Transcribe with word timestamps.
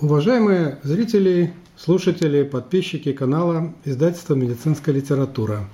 Уважаемые 0.00 0.78
зрители, 0.82 1.54
слушатели, 1.76 2.42
подписчики 2.42 3.12
канала 3.12 3.72
издательства 3.84 4.34
«Медицинская 4.34 4.94
литература». 4.94 5.68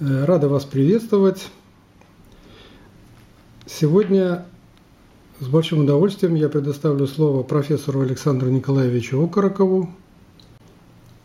Э, 0.00 0.24
рада 0.24 0.48
вас 0.48 0.64
приветствовать. 0.64 1.48
Сегодня 3.66 4.44
с 5.40 5.48
большим 5.48 5.80
удовольствием 5.80 6.34
я 6.34 6.48
предоставлю 6.48 7.06
слово 7.06 7.42
профессору 7.42 8.00
Александру 8.00 8.50
Николаевичу 8.50 9.22
Окорокову. 9.22 9.90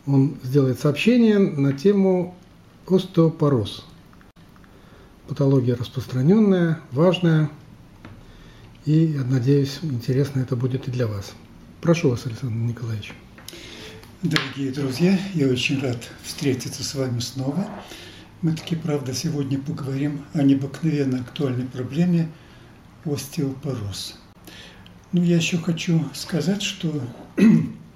Он 0.06 0.38
сделает 0.44 0.80
сообщение 0.80 1.40
на 1.40 1.74
тему 1.74 2.36
остеопороз. 2.88 3.86
Патология 5.28 5.76
распространенная, 5.76 6.80
важная– 6.92 7.50
и, 8.86 9.16
надеюсь, 9.30 9.80
интересно 9.84 10.40
это 10.40 10.56
будет 10.56 10.88
и 10.88 10.92
для 10.92 11.06
вас. 11.06 11.34
Прошу 11.82 12.12
вас, 12.12 12.28
Александр 12.28 12.58
Николаевич. 12.58 13.12
Дорогие 14.22 14.72
друзья, 14.72 15.20
я 15.34 15.48
очень 15.48 15.82
рад 15.82 15.98
встретиться 16.22 16.84
с 16.84 16.94
вами 16.94 17.20
снова. 17.20 17.68
Мы 18.44 18.54
таки, 18.54 18.76
правда, 18.76 19.16
сегодня 19.16 19.58
поговорим 19.58 20.24
о 20.34 20.44
необыкновенно 20.44 21.22
актуальной 21.22 21.66
проблеме 21.66 22.30
остеопороз. 23.04 24.20
Ну, 25.12 25.24
я 25.24 25.38
еще 25.38 25.58
хочу 25.58 26.08
сказать, 26.14 26.62
что 26.62 27.02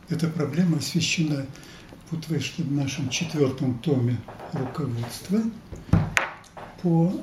эта 0.09 0.29
проблема 0.29 0.77
освещена 0.77 1.45
вот 2.09 2.25
в 2.27 2.71
нашем 2.71 3.09
четвертом 3.09 3.77
томе 3.77 4.17
руководства 4.53 5.43
по 6.81 7.13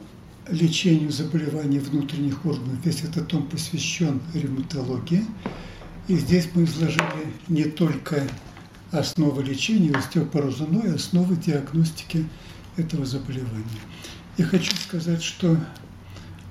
лечению 0.46 1.10
заболеваний 1.10 1.80
внутренних 1.80 2.46
органов. 2.46 2.78
Весь 2.84 3.02
этот 3.02 3.26
том 3.26 3.48
посвящен 3.48 4.20
ревматологии. 4.32 5.24
И 6.08 6.16
здесь 6.16 6.48
мы 6.54 6.64
изложили 6.64 7.32
не 7.48 7.64
только 7.64 8.22
основы 8.90 9.42
лечения 9.42 9.92
остеопороза, 9.92 10.66
но 10.66 10.80
и 10.80 10.94
основы 10.94 11.36
диагностики 11.36 12.28
этого 12.76 13.06
заболевания. 13.06 13.80
И 14.36 14.42
хочу 14.42 14.74
сказать, 14.76 15.22
что 15.22 15.56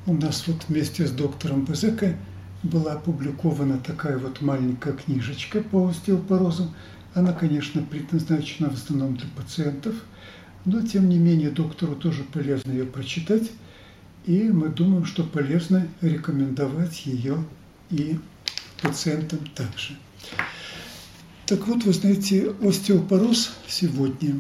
у 0.06 0.14
нас 0.14 0.48
вот 0.48 0.66
вместе 0.68 1.06
с 1.06 1.12
доктором 1.12 1.66
Безека 1.66 2.16
была 2.64 2.94
опубликована 2.94 3.78
такая 3.78 4.18
вот 4.18 4.42
маленькая 4.42 4.94
книжечка 4.94 5.62
по 5.62 5.88
остеопорозу. 5.88 6.74
Она, 7.14 7.34
конечно, 7.34 7.82
предназначена 7.82 8.70
в 8.70 8.74
основном 8.74 9.18
для 9.18 9.28
пациентов, 9.36 9.96
но 10.64 10.82
тем 10.82 11.10
не 11.10 11.18
менее 11.18 11.50
доктору 11.50 11.96
тоже 11.96 12.24
полезно 12.24 12.72
ее 12.72 12.86
прочитать– 12.86 13.52
и 14.26 14.44
мы 14.44 14.70
думаем, 14.70 15.06
что 15.06 15.24
полезно 15.24 15.88
рекомендовать 16.02 17.06
ее 17.08 17.44
и 17.90 18.20
пациентам 18.82 19.40
также. 19.56 19.98
Так 21.46 21.68
вот, 21.68 21.84
вы 21.84 21.94
знаете, 21.94 22.54
остеопороз 22.64 23.52
сегодня 23.68 24.40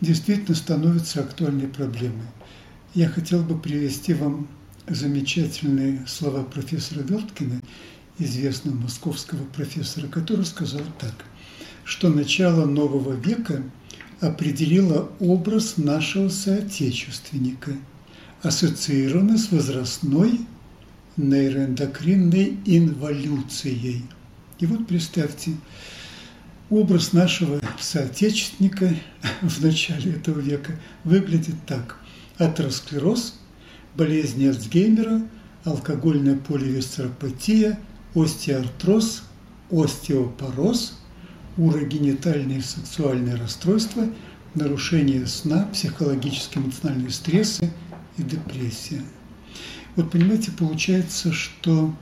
действительно 0.00 0.56
становится 0.56 1.20
актуальной 1.20 1.68
проблемой. 1.68 2.26
Я 2.94 3.08
хотел 3.08 3.42
бы 3.42 3.58
привести 3.58 4.14
вам 4.14 4.48
замечательные 4.88 6.04
слова 6.06 6.42
профессора 6.42 7.02
Верткина, 7.02 7.60
известного 8.18 8.74
московского 8.74 9.44
профессора, 9.44 10.08
который 10.08 10.44
сказал 10.44 10.82
так, 10.98 11.14
что 11.84 12.08
начало 12.08 12.66
нового 12.66 13.12
века 13.12 13.62
определило 14.20 15.10
образ 15.20 15.76
нашего 15.76 16.28
соотечественника– 16.28 17.72
ассоциированы 18.42 19.36
с 19.38 19.50
возрастной 19.52 20.40
нейроэндокринной 21.28 22.58
инволюцией. 22.64 24.04
И 24.58 24.66
вот 24.66 24.86
представьте, 24.86 25.52
образ 26.68 27.12
нашего 27.12 27.60
соотечественника 27.78 28.94
в 29.42 29.64
начале 29.64 30.12
этого 30.12 30.38
века 30.40 30.78
выглядит 31.04 31.56
так. 31.66 31.96
Атеросклероз, 32.38 33.38
болезнь 33.94 34.46
Альцгеймера, 34.46 35.22
алкогольная 35.64 36.36
поливесцеропатия, 36.36 37.78
остеоартроз, 38.14 39.22
остеопороз, 39.70 40.98
урогенитальные 41.56 42.62
сексуальные 42.62 43.34
расстройства, 43.34 44.06
нарушение 44.54 45.26
сна, 45.26 45.68
психологические 45.72 46.64
эмоциональные 46.64 47.10
стрессы– 47.10 47.70
и 48.20 48.22
депрессия. 48.22 49.02
Вот 49.96 50.10
понимаете, 50.10 50.52
получается, 50.52 51.32
что 51.32 51.94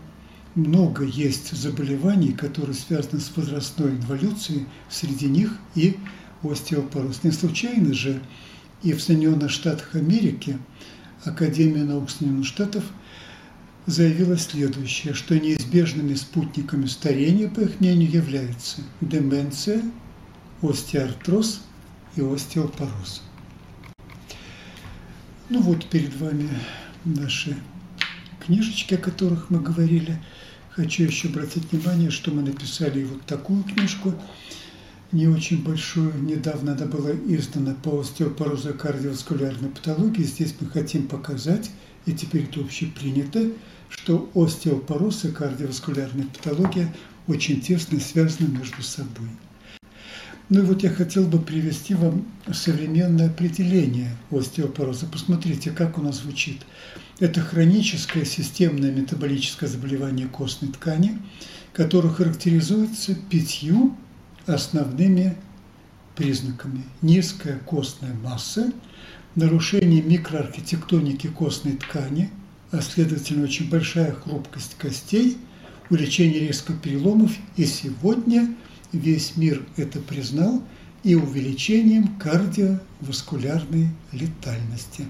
много 0.54 1.04
есть 1.04 1.56
заболеваний, 1.56 2.32
которые 2.32 2.74
связаны 2.74 3.20
с 3.20 3.32
возрастной 3.36 3.92
инволюцией, 3.92 4.66
среди 4.90 5.26
них 5.26 5.56
и 5.74 5.96
остеопороз. 6.42 7.22
Не 7.22 7.30
случайно 7.30 7.94
же 7.94 8.20
и 8.82 8.92
в 8.92 9.02
Соединенных 9.02 9.50
Штатах 9.50 9.94
Америки 9.94 10.58
Академия 11.24 11.84
наук 11.84 12.10
Соединенных 12.10 12.46
Штатов 12.46 12.84
заявила 13.86 14.36
следующее, 14.36 15.14
что 15.14 15.38
неизбежными 15.38 16.14
спутниками 16.14 16.86
старения, 16.86 17.48
по 17.48 17.60
их 17.60 17.80
мнению, 17.80 18.10
являются 18.10 18.82
деменция, 19.00 19.82
остеоартроз 20.62 21.62
и 22.16 22.20
остеопороз. 22.20 23.22
Ну 25.48 25.62
вот 25.62 25.86
перед 25.86 26.14
вами 26.20 26.50
наши 27.04 27.56
книжечки, 28.48 28.94
о 28.94 28.98
которых 28.98 29.50
мы 29.50 29.60
говорили. 29.60 30.18
Хочу 30.70 31.04
еще 31.04 31.28
обратить 31.28 31.70
внимание, 31.70 32.10
что 32.10 32.30
мы 32.30 32.40
написали 32.40 33.04
вот 33.04 33.22
такую 33.26 33.62
книжку, 33.62 34.14
не 35.12 35.28
очень 35.28 35.62
большую. 35.62 36.14
Недавно 36.22 36.72
она 36.72 36.86
была 36.86 37.10
издана 37.12 37.74
по 37.74 38.00
остеопорозу 38.00 38.72
кардиоваскулярной 38.72 39.68
патологии. 39.68 40.22
Здесь 40.22 40.54
мы 40.60 40.68
хотим 40.68 41.08
показать, 41.08 41.70
и 42.06 42.12
теперь 42.12 42.44
это 42.44 42.60
общепринято, 42.60 43.50
что 43.90 44.30
остеопороз 44.34 45.26
и 45.26 45.28
кардиоваскулярная 45.32 46.26
патология 46.26 46.94
очень 47.26 47.60
тесно 47.60 48.00
связаны 48.00 48.48
между 48.48 48.82
собой. 48.82 49.28
Ну 50.50 50.62
и 50.62 50.64
вот 50.64 50.82
я 50.82 50.88
хотел 50.88 51.26
бы 51.26 51.38
привести 51.38 51.92
вам 51.92 52.26
современное 52.50 53.26
определение 53.26 54.16
остеопороза. 54.30 55.04
Посмотрите, 55.04 55.70
как 55.70 55.98
оно 55.98 56.10
звучит. 56.10 56.62
Это 57.18 57.42
хроническое 57.42 58.24
системное 58.24 58.90
метаболическое 58.90 59.68
заболевание 59.68 60.26
костной 60.26 60.72
ткани, 60.72 61.18
которое 61.74 62.08
характеризуется 62.08 63.14
пятью 63.14 63.94
основными 64.46 65.36
признаками. 66.16 66.82
Низкая 67.02 67.58
костная 67.58 68.14
масса, 68.14 68.72
нарушение 69.34 70.00
микроархитектоники 70.00 71.26
костной 71.26 71.74
ткани, 71.76 72.30
а 72.70 72.80
следовательно 72.80 73.44
очень 73.44 73.68
большая 73.68 74.12
хрупкость 74.12 74.76
костей, 74.78 75.36
увеличение 75.90 76.40
риска 76.40 76.72
переломов 76.72 77.32
и 77.56 77.66
сегодня– 77.66 78.54
весь 78.92 79.36
мир 79.36 79.64
это 79.76 80.00
признал, 80.00 80.62
и 81.04 81.14
увеличением 81.14 82.18
кардиоваскулярной 82.18 83.88
летальности. 84.12 85.06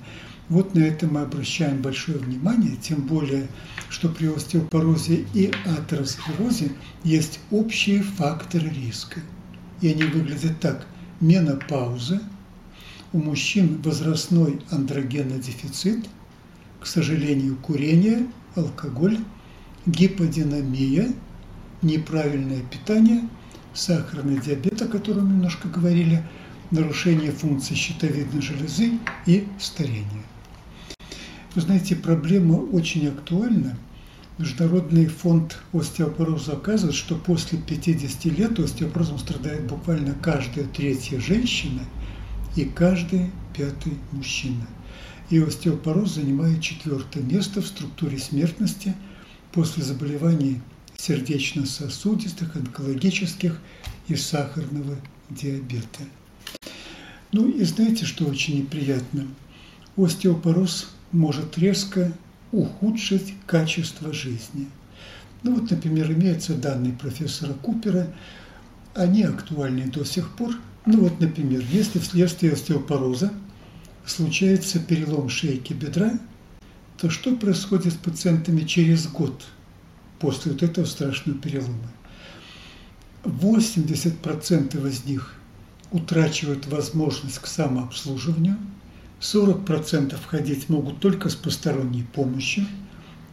Вот 0.49 0.75
на 0.75 0.81
это 0.81 1.07
мы 1.07 1.21
обращаем 1.21 1.83
большое 1.83 2.19
внимание, 2.19 2.77
тем 2.77 3.03
более, 3.03 3.49
что 3.91 4.09
при 4.09 4.27
остеопорозе 4.27 5.27
и 5.35 5.51
атеросклерозе 5.67 6.73
есть 7.05 7.41
общие 7.51 8.03
факторы 8.03 8.69
риска. 8.71 9.21
И 9.81 9.89
они 9.89 10.05
выглядят 10.05 10.59
так. 10.61 10.87
Менопауза, 11.21 12.23
у 13.13 13.19
мужчин 13.19 13.81
возрастной 13.83 14.61
андрогенодефицит, 14.71 16.07
к 16.81 16.87
сожалению, 16.87 17.57
курение, 17.57 18.27
алкоголь, 18.55 19.19
гиподинамия, 19.87 21.13
неправильное 21.83 22.63
питание– 22.63 23.29
сахарный 23.75 24.41
диабет, 24.41 24.81
о 24.83 24.89
котором 24.89 25.29
немножко 25.29 25.69
говорили, 25.69 26.23
нарушение 26.71 27.33
функции 27.33 27.75
щитовидной 27.75 28.43
железы 28.43 28.99
и 29.27 29.47
старение. 29.59 30.23
Вы 31.55 31.63
знаете, 31.63 31.97
проблема 31.97 32.57
очень 32.57 33.09
актуальна. 33.09 33.77
Международный 34.37 35.07
фонд 35.07 35.59
остеопороза 35.73 36.53
оказывает, 36.53 36.95
что 36.95 37.17
после 37.17 37.59
50 37.59 38.25
лет 38.27 38.59
остеопорозом 38.61 39.19
страдает 39.19 39.67
буквально 39.67 40.15
каждая 40.15 40.67
третья 40.67 41.19
женщина 41.19 41.81
и 42.55 42.65
каждый 42.65 43.31
пятый 43.57 43.95
мужчина. 44.13 44.67
И 45.31 45.39
остеопороз 45.39 46.15
занимает 46.15 46.61
четвертое 46.61 47.23
место 47.23 47.61
в 47.61 47.67
структуре 47.67 48.19
смертности 48.19 48.95
после 49.53 49.83
заболеваний 49.83 50.61
сердечно-сосудистых, 50.99 52.57
онкологических 52.57 53.59
и 54.09 54.17
сахарного 54.17 54.97
диабета. 55.31 56.03
Ну 57.33 57.49
и 57.49 57.63
знаете, 57.65 58.05
что 58.05 58.27
очень 58.27 58.59
неприятно? 58.59 59.27
Остеопороз 59.97 60.91
может 61.13 61.57
резко 61.57 62.13
ухудшить 62.53 63.35
качество 63.47 64.13
жизни. 64.13 64.69
Ну 65.43 65.55
вот, 65.55 65.71
например, 65.71 66.11
имеются 66.13 66.55
данные 66.55 66.93
профессора 66.93 67.53
Купера, 67.53 68.13
они 68.95 69.23
актуальны 69.23 69.85
до 69.87 70.05
сих 70.05 70.35
пор. 70.35 70.55
Ну 70.85 71.03
вот, 71.03 71.21
например, 71.21 71.63
если 71.71 71.99
вследствие 71.99 72.55
остеопороза 72.55 73.33
случается 74.05 74.81
перелом 74.81 75.29
шейки 75.29 75.75
бедра, 75.75 76.19
то 76.97 77.11
что 77.11 77.37
происходит 77.37 77.93
с 77.93 77.97
пациентами 77.97 78.63
через 78.63 79.07
год 79.07 79.45
после 80.19 80.53
вот 80.53 80.63
этого 80.63 80.85
страшного 80.85 81.39
перелома? 81.39 81.91
80% 83.25 84.89
из 84.89 85.05
них 85.05 85.35
утрачивают 85.91 86.67
возможность 86.67 87.39
к 87.39 87.47
самообслуживанию, 87.47 88.57
40% 89.21 90.17
ходить 90.27 90.69
могут 90.69 91.01
только 91.01 91.29
с 91.29 91.35
посторонней 91.35 92.05
помощью, 92.05 92.67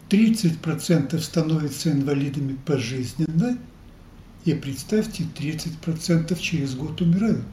30% 0.09 1.19
становятся 1.19 1.91
инвалидами 1.91 2.57
пожизненно, 2.65 3.57
и 4.45 4.53
представьте, 4.53 5.23
30% 5.37 6.39
через 6.39 6.75
год 6.75 7.01
умирают. 7.01 7.45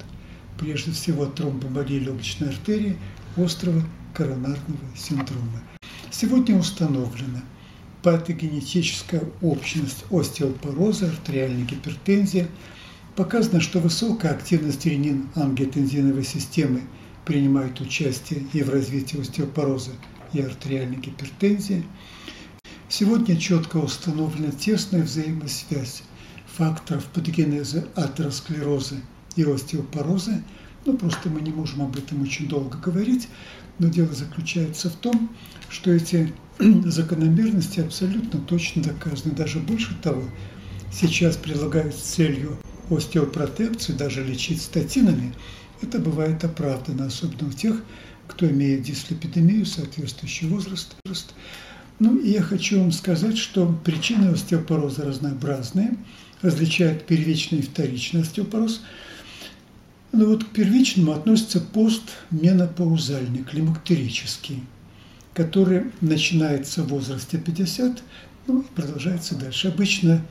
Прежде 0.58 0.92
всего 0.92 1.24
от 1.24 1.34
тромбоболии 1.34 1.98
легочной 1.98 2.50
артерии, 2.50 2.98
острого 3.36 3.82
коронарного 4.14 4.78
синдрома. 4.94 5.62
Сегодня 6.10 6.56
установлено 6.56 7.40
патогенетическая 8.02 9.22
общность 9.40 10.04
остеопороза, 10.10 11.06
артериальной 11.08 11.64
гипертензии. 11.64 12.48
Показано, 13.16 13.60
что 13.60 13.78
высокая 13.78 14.32
активность 14.32 14.84
ренин-ангиотензиновой 14.86 16.24
системы 16.24 16.82
принимает 17.24 17.80
участие 17.80 18.44
и 18.52 18.62
в 18.62 18.70
развитии 18.70 19.20
остеопороза 19.20 19.92
и 20.32 20.40
артериальной 20.40 20.96
гипертензии. 20.96 21.84
Сегодня 22.88 23.36
четко 23.36 23.78
установлена 23.78 24.50
тесная 24.50 25.02
взаимосвязь 25.02 26.02
факторов 26.46 27.04
патогенеза 27.06 27.88
атеросклероза 27.94 28.96
и 29.36 29.44
остеопороза. 29.44 30.42
Ну, 30.84 30.96
просто 30.96 31.30
мы 31.30 31.40
не 31.40 31.52
можем 31.52 31.82
об 31.82 31.96
этом 31.96 32.22
очень 32.22 32.48
долго 32.48 32.76
говорить, 32.78 33.28
но 33.82 33.88
дело 33.88 34.14
заключается 34.14 34.88
в 34.88 34.94
том, 34.94 35.28
что 35.68 35.90
эти 35.90 36.32
закономерности 36.58 37.80
абсолютно 37.80 38.38
точно 38.40 38.84
доказаны. 38.84 39.34
Даже 39.34 39.58
больше 39.58 39.96
того, 40.00 40.22
сейчас 40.92 41.36
прилагают 41.36 41.92
с 41.92 41.98
целью 41.98 42.58
остеопротекции, 42.88 43.92
даже 43.92 44.24
лечить 44.24 44.62
статинами, 44.62 45.34
это 45.80 45.98
бывает 45.98 46.44
оправдано, 46.44 47.06
особенно 47.06 47.48
у 47.48 47.52
тех, 47.52 47.82
кто 48.28 48.48
имеет 48.48 48.82
дислепидемию, 48.82 49.66
соответствующий 49.66 50.46
возраст. 50.46 50.94
Ну 51.98 52.18
и 52.20 52.30
я 52.30 52.42
хочу 52.42 52.78
вам 52.78 52.92
сказать, 52.92 53.36
что 53.36 53.66
причины 53.84 54.28
остеопороза 54.28 55.04
разнообразные, 55.04 55.96
различают 56.40 57.04
первичный 57.06 57.58
и 57.58 57.62
вторичный 57.62 58.22
остеопороз. 58.22 58.82
Но 60.12 60.26
вот 60.26 60.44
к 60.44 60.48
первичному 60.48 61.12
относится 61.12 61.58
постменопаузальный, 61.58 63.42
климактерический, 63.44 64.62
который 65.32 65.86
начинается 66.02 66.82
в 66.82 66.88
возрасте 66.88 67.38
50, 67.38 68.02
ну 68.46 68.60
и 68.60 68.64
продолжается 68.74 69.34
дальше. 69.34 69.68
Обычно 69.68 70.22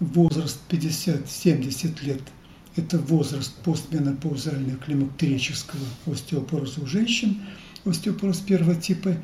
возраст 0.00 0.58
50-70 0.68 2.04
лет– 2.04 2.20
это 2.76 2.98
возраст 2.98 3.54
постменопаузального 3.62 4.76
климактерического 4.76 5.84
остеопороза 6.06 6.80
у 6.80 6.86
женщин, 6.86 7.40
остеопороз 7.84 8.38
первого 8.38 8.74
типа, 8.74 9.16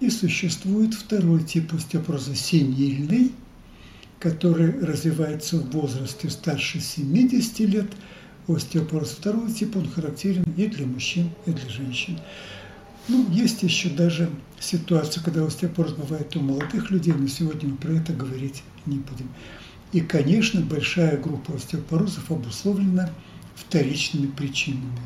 и 0.00 0.10
существует 0.10 0.94
второй 0.94 1.44
тип 1.44 1.72
остеопороза– 1.74 2.34
синильный, 2.34 3.30
который 4.18 4.80
развивается 4.80 5.58
в 5.58 5.70
возрасте 5.70 6.28
старше 6.28 6.80
70 6.80 7.60
лет– 7.60 7.86
остеопороз 8.48 9.10
второго 9.10 9.50
типа, 9.50 9.78
он 9.78 9.88
характерен 9.88 10.44
и 10.56 10.66
для 10.66 10.86
мужчин, 10.86 11.30
и 11.46 11.50
для 11.50 11.68
женщин. 11.68 12.18
Ну, 13.08 13.30
есть 13.30 13.62
еще 13.62 13.90
даже 13.90 14.30
ситуация, 14.58 15.22
когда 15.22 15.44
остеопороз 15.44 15.92
бывает 15.92 16.34
у 16.36 16.40
молодых 16.40 16.90
людей, 16.90 17.12
но 17.12 17.26
сегодня 17.26 17.68
мы 17.70 17.76
про 17.76 17.92
это 17.92 18.12
говорить 18.12 18.62
не 18.86 18.98
будем. 18.98 19.28
И, 19.92 20.00
конечно, 20.00 20.60
большая 20.60 21.18
группа 21.18 21.54
остеопорозов 21.54 22.30
обусловлена 22.30 23.10
вторичными 23.54 24.26
причинами. 24.26 25.00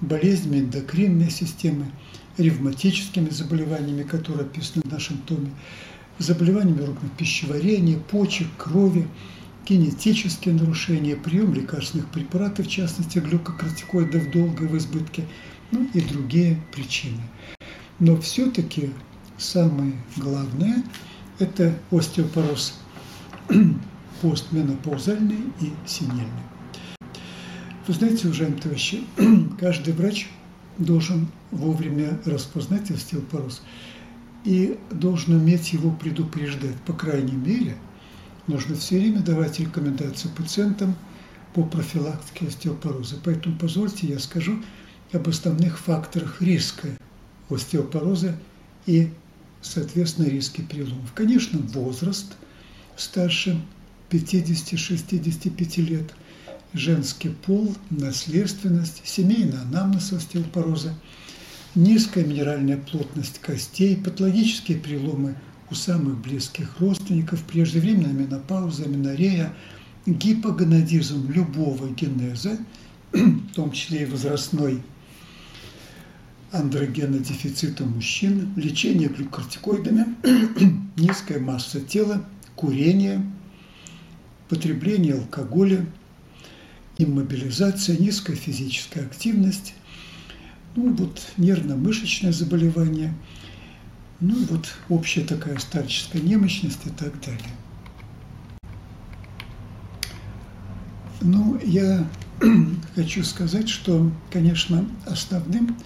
Болезнями 0.00 0.60
эндокринной 0.60 1.30
системы, 1.30 1.90
ревматическими 2.38 3.28
заболеваниями, 3.28 4.04
которые 4.04 4.46
описаны 4.46 4.82
в 4.84 4.90
нашем 4.90 5.18
томе, 5.18 5.50
заболеваниями 6.18 6.82
органов 6.82 7.10
пищеварения, 7.16 7.98
почек, 7.98 8.48
крови, 8.56 9.06
кинетические 9.64 10.54
нарушения, 10.54 11.16
прием 11.16 11.54
лекарственных 11.54 12.08
препаратов, 12.08 12.66
в 12.66 12.70
частности 12.70 13.18
глюкокортикоидов 13.18 14.30
долго 14.30 14.62
в 14.62 14.76
избытке, 14.76 15.26
ну 15.70 15.88
и 15.94 16.00
другие 16.00 16.60
причины. 16.72 17.20
Но 17.98 18.16
все-таки 18.20 18.90
самое 19.38 19.92
главное– 20.16 20.82
это 21.38 21.78
остеопороз 21.90 22.78
постменопаузальный 24.22 25.40
и 25.60 25.72
синильный. 25.86 26.26
Вы 27.86 27.94
знаете, 27.94 28.26
уважаемые 28.26 28.60
товарищи, 28.60 29.04
каждый 29.60 29.94
врач 29.94 30.28
должен 30.78 31.28
вовремя 31.50 32.18
распознать 32.24 32.90
остеопороз 32.90 33.62
и 34.44 34.78
должен 34.90 35.34
уметь 35.34 35.72
его 35.72 35.90
предупреждать, 35.90 36.76
по 36.86 36.92
крайней 36.92 37.36
мере– 37.36 37.76
нужно 38.46 38.76
все 38.76 38.98
время 38.98 39.20
давать 39.20 39.60
рекомендации 39.60 40.28
пациентам 40.28 40.96
по 41.54 41.62
профилактике 41.64 42.48
остеопороза. 42.48 43.16
Поэтому 43.24 43.58
позвольте 43.58 44.06
я 44.06 44.18
скажу 44.18 44.62
об 45.12 45.28
основных 45.28 45.78
факторах 45.78 46.40
риска 46.40 46.88
остеопороза 47.50 48.36
и, 48.86 49.10
соответственно, 49.60 50.26
риски 50.26 50.62
переломов. 50.62 51.12
Конечно, 51.12 51.58
возраст 51.58 52.36
старше 52.96 53.60
50-65 54.10 55.80
лет, 55.82 56.14
женский 56.72 57.30
пол, 57.30 57.74
наследственность, 57.90 59.02
семейный 59.04 59.60
анамнез 59.60 60.12
остеопороза, 60.12 60.94
низкая 61.74 62.24
минеральная 62.24 62.78
плотность 62.78 63.38
костей, 63.40 63.96
патологические 63.96 64.78
переломы 64.78 65.36
у 65.72 65.74
самых 65.74 66.18
близких 66.18 66.80
родственников, 66.80 67.42
преждевременная 67.44 68.12
менопауза, 68.12 68.86
менорея, 68.86 69.54
гипогонадизм 70.04 71.32
любого 71.32 71.88
генеза, 71.88 72.58
в 73.12 73.54
том 73.54 73.72
числе 73.72 74.02
и 74.02 74.04
возрастной 74.04 74.82
андрогенодефицита 76.52 77.86
мужчин, 77.86 78.52
лечение 78.56 79.08
глюкортикоидами, 79.08 80.14
низкая 80.98 81.40
масса 81.40 81.80
тела, 81.80 82.22
курение, 82.54 83.24
потребление 84.50 85.14
алкоголя, 85.14 85.86
иммобилизация, 86.98 87.96
низкая 87.96 88.36
физическая 88.36 89.06
активность, 89.06 89.74
ну 90.76 90.92
вот 90.92 91.22
нервно-мышечное 91.38 92.32
заболевание– 92.32 93.14
ну 94.22 94.40
и 94.40 94.44
вот 94.44 94.72
общая 94.88 95.22
такая 95.22 95.58
старческая 95.58 96.22
немощность 96.22 96.86
и 96.86 96.90
так 96.90 97.12
далее. 97.20 97.50
Ну, 101.20 101.58
я 101.64 102.06
хочу 102.94 103.24
сказать, 103.24 103.68
что, 103.68 104.12
конечно, 104.30 104.88
основным 105.06 105.76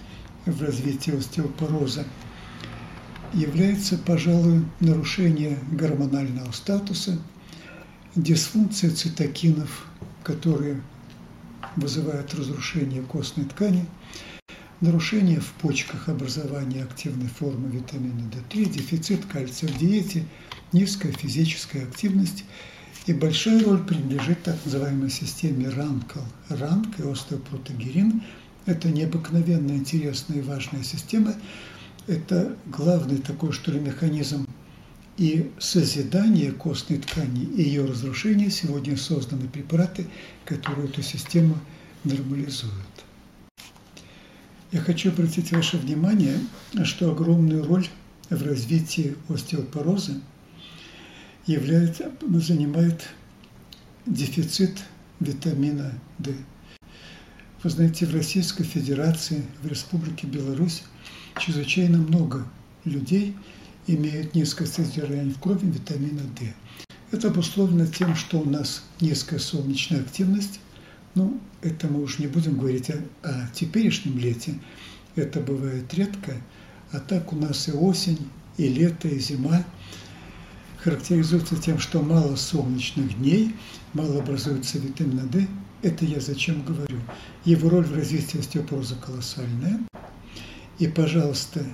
в 0.45 0.61
развитии 0.61 1.17
остеопороза 1.17 2.05
является, 3.33 3.97
пожалуй, 3.97 4.63
нарушение 4.79 5.57
гормонального 5.71 6.51
статуса, 6.51 7.19
дисфункция 8.15 8.91
цитокинов, 8.91 9.87
которые 10.23 10.81
вызывают 11.75 12.35
разрушение 12.35 13.01
костной 13.01 13.47
ткани– 13.47 13.87
нарушение 14.81 15.39
в 15.39 15.51
почках 15.53 16.09
образования 16.09 16.83
активной 16.83 17.27
формы 17.27 17.69
витамина 17.69 18.29
D3, 18.31 18.69
дефицит 18.69 19.25
кальция 19.25 19.69
в 19.69 19.77
диете, 19.77 20.25
низкая 20.71 21.11
физическая 21.11 21.83
активность 21.83 22.43
и 23.07 23.13
большая 23.13 23.63
роль 23.63 23.83
принадлежит 23.83 24.43
так 24.43 24.57
называемой 24.65 25.09
системе 25.09 25.69
РАНКЛ. 25.69 26.19
РАНК 26.49 26.99
и 26.99 27.03
остеопротогерин– 27.03 28.21
это 28.65 28.89
необыкновенно 28.89 29.71
интересная 29.71 30.39
и 30.39 30.41
важная 30.41 30.83
система. 30.83 31.33
Это 32.05 32.55
главный 32.65 33.17
такой, 33.17 33.53
что 33.53 33.71
ли, 33.71 33.79
механизм 33.79 34.45
и 35.17 35.51
созидания 35.57 36.51
костной 36.51 36.99
ткани, 36.99 37.43
и 37.43 37.63
ее 37.63 37.85
разрушения 37.85 38.51
сегодня 38.51 38.97
созданы 38.97 39.47
препараты, 39.47 40.05
которые 40.45 40.89
эту 40.89 41.01
систему 41.01 41.57
нормализуют. 42.03 43.06
Я 44.71 44.81
хочу 44.81 45.09
обратить 45.09 45.51
ваше 45.53 45.77
внимание, 45.77 46.37
что 46.83 47.11
огромную 47.11 47.65
роль 47.65 47.87
в 48.29 48.43
развитии 48.43 49.15
остеопороза 49.29 50.19
является, 51.45 52.11
занимает 52.21 53.07
дефицит 54.05 54.77
витамина 55.21 55.93
D. 56.19 56.33
Вы 57.63 57.69
знаете, 57.69 58.05
в 58.05 58.13
Российской 58.13 58.65
Федерации, 58.65 59.43
в 59.63 59.67
Республике 59.67 60.27
Беларусь 60.27 60.83
чрезвычайно 61.39 61.99
много 61.99 62.45
людей 62.83 63.35
имеют 63.87 64.35
низкое 64.35 64.67
содержание 64.67 65.33
в 65.33 65.39
крови 65.39 65.65
витамина 65.67 66.23
D. 66.37 66.53
Это 67.11 67.29
обусловлено 67.29 67.87
тем, 67.87 68.17
что 68.17 68.41
у 68.41 68.49
нас 68.49 68.83
низкая 68.99 69.39
солнечная 69.39 70.01
активность. 70.01 70.59
Ну, 71.17 71.35
это 71.63 71.87
мы 71.87 72.03
уже 72.03 72.21
не 72.21 72.27
будем 72.27 72.59
говорить 72.59 72.91
о, 72.91 72.99
о 73.23 73.49
теперешнем 73.51 74.19
лете. 74.19 74.53
Это 75.15 75.39
бывает 75.39 75.91
редко. 75.95 76.33
А 76.91 76.99
так 76.99 77.33
у 77.33 77.35
нас 77.35 77.67
и 77.67 77.71
осень, 77.71 78.29
и 78.57 78.67
лето, 78.67 79.07
и 79.07 79.17
зима 79.17 79.65
характеризуются 80.77 81.55
тем, 81.55 81.79
что 81.79 82.03
мало 82.03 82.35
солнечных 82.35 83.17
дней, 83.17 83.55
мало 83.93 84.19
образуется 84.19 84.77
витамина 84.77 85.23
D. 85.23 85.47
Это 85.81 86.05
я 86.05 86.19
зачем 86.19 86.61
говорю? 86.61 87.01
Его 87.45 87.67
роль 87.67 87.85
в 87.85 87.95
развитии 87.95 88.39
остеопороза 88.39 88.93
колоссальная. 88.93 89.79
И, 90.77 90.87
пожалуйста, 90.87 91.65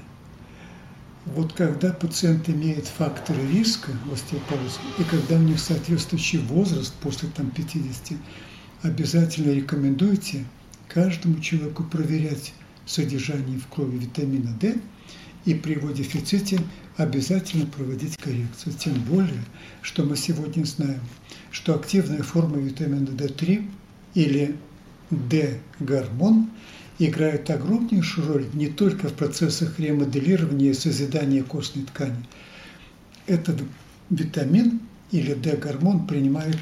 вот 1.25 1.51
когда 1.51 1.91
пациент 1.91 2.47
имеет 2.47 2.87
факторы 2.87 3.45
риска 3.51 3.91
в 4.05 4.13
остеопорозе, 4.13 4.79
и 4.99 5.03
когда 5.03 5.35
у 5.35 5.43
них 5.43 5.59
соответствующий 5.59 6.39
возраст 6.39 6.93
после 7.01 7.27
там, 7.27 7.51
50, 7.51 8.17
обязательно 8.83 9.51
рекомендуйте 9.51 10.45
каждому 10.87 11.39
человеку 11.39 11.83
проверять 11.83 12.53
содержание 12.85 13.57
в 13.57 13.67
крови 13.67 13.97
витамина 13.97 14.55
D 14.59 14.77
и 15.45 15.55
при 15.55 15.73
его 15.73 15.89
дефиците 15.89 16.59
обязательно 16.97 17.65
проводить 17.65 18.17
коррекцию. 18.17 18.75
Тем 18.75 18.93
более, 19.01 19.43
что 19.81 20.03
мы 20.03 20.15
сегодня 20.15 20.63
знаем, 20.65 21.01
что 21.49 21.73
активная 21.73 22.21
форма 22.21 22.57
витамина 22.57 23.09
D3 23.09 23.67
или 24.13 24.55
D-гормон– 25.09 26.51
играют 26.99 27.49
огромнейшую 27.49 28.27
роль 28.27 28.45
не 28.53 28.67
только 28.67 29.09
в 29.09 29.13
процессах 29.13 29.79
ремоделирования 29.79 30.71
и 30.71 30.73
созидания 30.73 31.43
костной 31.43 31.85
ткани. 31.85 32.23
Этот 33.25 33.61
витамин 34.09 34.81
или 35.11 35.33
D-гормон 35.33 36.07
принимает 36.07 36.57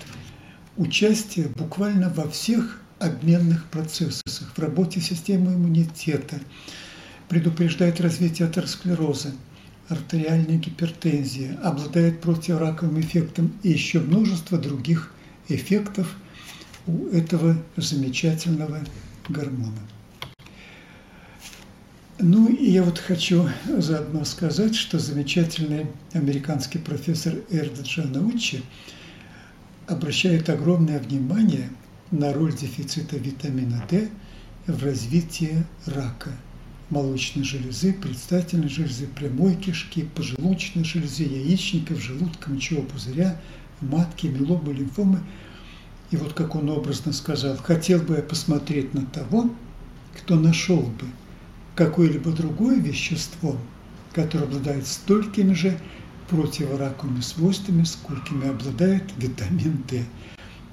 участие 0.77 1.47
буквально 1.47 2.09
во 2.09 2.27
всех 2.29 2.81
обменных 2.99 3.65
процессах, 3.65 4.51
в 4.55 4.59
работе 4.59 5.01
системы 5.01 5.53
иммунитета, 5.53 6.39
предупреждает 7.29 7.99
развитие 8.01 8.47
атеросклероза, 8.47 9.31
артериальной 9.89 10.57
гипертензии, 10.57 11.57
обладает 11.63 12.21
противораковым 12.21 12.99
эффектом 13.01 13.53
и 13.63 13.69
еще 13.69 13.99
множество 13.99 14.57
других 14.57 15.11
эффектов 15.49 16.15
у 16.87 17.07
этого 17.07 17.57
замечательного 17.75 18.79
гормона. 19.27 19.79
Ну 22.19 22.47
и 22.47 22.69
я 22.69 22.83
вот 22.83 22.99
хочу 22.99 23.49
заодно 23.65 24.25
сказать, 24.25 24.75
что 24.75 24.99
замечательный 24.99 25.87
американский 26.13 26.77
профессор 26.77 27.33
Эрд 27.49 27.81
Джанаучи 27.81 28.61
обращает 29.91 30.49
огромное 30.49 30.99
внимание 30.99 31.69
на 32.11 32.33
роль 32.33 32.55
дефицита 32.55 33.17
витамина 33.17 33.85
D 33.89 34.09
в 34.67 34.83
развитии 34.83 35.65
рака 35.85 36.31
молочной 36.89 37.43
железы, 37.43 37.93
предстательной 37.93 38.69
железы, 38.69 39.07
прямой 39.07 39.55
кишки, 39.55 40.03
поджелудочной 40.03 40.83
железы, 40.83 41.23
яичников, 41.23 42.01
желудка, 42.01 42.49
мочевого 42.49 42.85
пузыря, 42.85 43.39
матки, 43.79 44.27
меломы, 44.27 44.73
лимфомы. 44.73 45.19
И 46.11 46.17
вот 46.17 46.33
как 46.33 46.55
он 46.55 46.69
образно 46.69 47.13
сказал, 47.13 47.55
хотел 47.57 48.01
бы 48.01 48.15
я 48.15 48.21
посмотреть 48.21 48.93
на 48.93 49.05
того, 49.05 49.49
кто 50.17 50.35
нашел 50.35 50.81
бы– 50.81 51.05
какое-либо 51.75 52.31
другое 52.31 52.79
вещество, 52.79 53.57
которое 54.13 54.45
обладает 54.45 54.87
столькими 54.87 55.53
же 55.53 55.79
противораковыми 56.31 57.19
свойствами, 57.19 57.83
сколькими 57.83 58.47
обладает 58.47 59.03
витамин 59.17 59.83
D. 59.89 60.05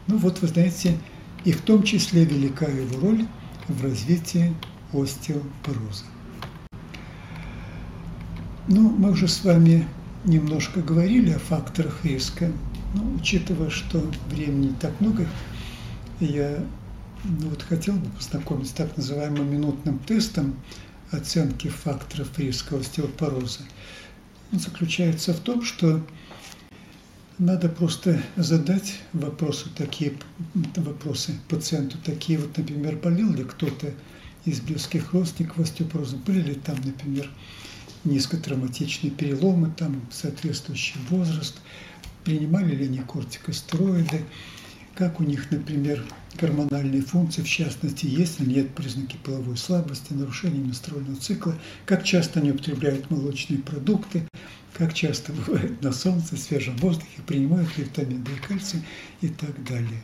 Ну 0.07 0.17
вот, 0.17 0.41
вы 0.41 0.47
знаете, 0.47 0.97
и 1.45 1.51
в 1.51 1.61
том 1.63 1.83
числе 1.83 2.25
велика 2.25 2.67
его 2.67 3.01
роль 3.01 3.27
в 3.67 3.83
развитии 3.83 4.55
остеопороза. 4.93 6.05
Ну, 8.69 8.91
мы 8.91 9.11
уже 9.11 9.27
с 9.27 9.45
вами 9.45 9.89
немножко 10.25 10.81
говорили 10.81 11.33
о 11.33 11.39
факторах 11.41 12.05
риска, 12.05 12.53
но 12.95 13.03
учитывая, 13.17 13.71
что 13.71 14.01
времени 14.31 14.75
так 14.81 15.01
много, 15.01 15.27
я 16.21 16.63
ну, 17.25 17.49
вот 17.49 17.63
хотел 17.63 17.95
бы 17.95 18.09
познакомиться 18.11 18.73
с 18.73 18.77
так 18.77 18.97
называемым 18.97 19.51
минутным 19.51 19.99
тестом, 19.99 20.55
оценки 21.11 21.69
факторов 21.69 22.39
риска 22.39 22.77
остеопороза 22.77 23.61
заключается 24.53 25.35
в 25.35 25.41
том, 25.41 25.63
что 25.63 26.01
надо 27.39 27.69
просто 27.69 28.21
задать 28.37 29.01
вопросы 29.13 29.67
такие, 29.77 30.15
вопросы 30.77 31.39
пациенту 31.49 31.99
такие, 32.05 32.39
вот, 32.39 32.57
например, 32.57 32.97
болел 32.97 33.33
ли 33.33 33.45
кто-то 33.45 33.93
из 34.45 34.61
близких 34.61 35.13
родственников 35.13 35.61
остеопорозом, 35.61 36.21
были 36.27 36.41
ли 36.41 36.55
там, 36.55 36.77
например, 36.83 37.31
низкотравматичные 38.05 39.11
переломы, 39.11 39.73
там 39.77 40.01
соответствующий 40.11 41.01
возраст, 41.11 41.57
принимали 42.25 42.75
ли 42.75 42.87
они 42.87 42.99
кортикостероиды, 42.99 44.25
как 44.99 45.21
у 45.21 45.23
них, 45.23 45.53
например, 45.53 46.05
гормональные 46.41 47.03
функции, 47.03 47.43
в 47.43 47.49
частности, 47.49 48.07
есть 48.07 48.41
или 48.41 48.55
нет 48.55 48.71
признаки 48.71 49.17
половой 49.23 49.57
слабости, 49.57 50.13
нарушения 50.13 50.59
менструального 50.59 51.15
цикла, 51.15 51.55
как 51.87 52.03
часто 52.03 52.41
они 52.41 52.51
употребляют 52.51 53.09
молочные 53.09 53.61
продукты, 53.61 54.27
как 54.77 54.93
часто 54.95 55.33
бывают 55.33 55.81
на 55.83 55.93
солнце, 55.93 56.37
свежем 56.37 56.77
воздухе, 56.79 57.23
принимают 57.25 57.79
ли 57.79 57.85
витамин 57.85 58.25
D 58.25 58.33
и 58.33 58.49
кальций 58.49 58.83
и 59.21 59.29
так 59.29 59.65
далее. 59.65 60.03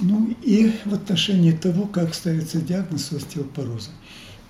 Ну 0.00 0.34
и 0.42 0.72
в 0.84 0.92
отношении 0.92 1.52
того, 1.52 1.86
как 1.86 2.14
ставится 2.14 2.60
диагноз 2.60 3.12
остеопороза. 3.12 3.90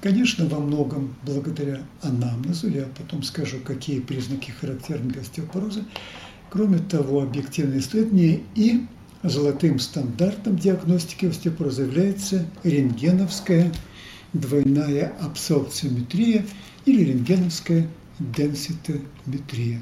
Конечно, 0.00 0.46
во 0.46 0.58
многом 0.58 1.14
благодаря 1.22 1.82
анамнезу, 2.00 2.70
я 2.70 2.86
потом 2.96 3.22
скажу, 3.24 3.58
какие 3.62 4.00
признаки 4.00 4.52
характерны 4.52 5.10
для 5.10 5.20
остеопороза, 5.20 5.84
кроме 6.48 6.78
того, 6.78 7.20
объективные 7.22 7.80
исследования 7.80 8.40
и 8.54 8.86
Золотым 9.22 9.78
стандартом 9.78 10.56
диагностики 10.56 11.26
остеопороза 11.26 11.82
является 11.82 12.44
рентгеновская 12.64 13.72
двойная 14.32 15.12
абсорбциометрия 15.20 16.44
или 16.86 17.04
рентгеновская 17.04 17.86
денситометрия. 18.18 19.80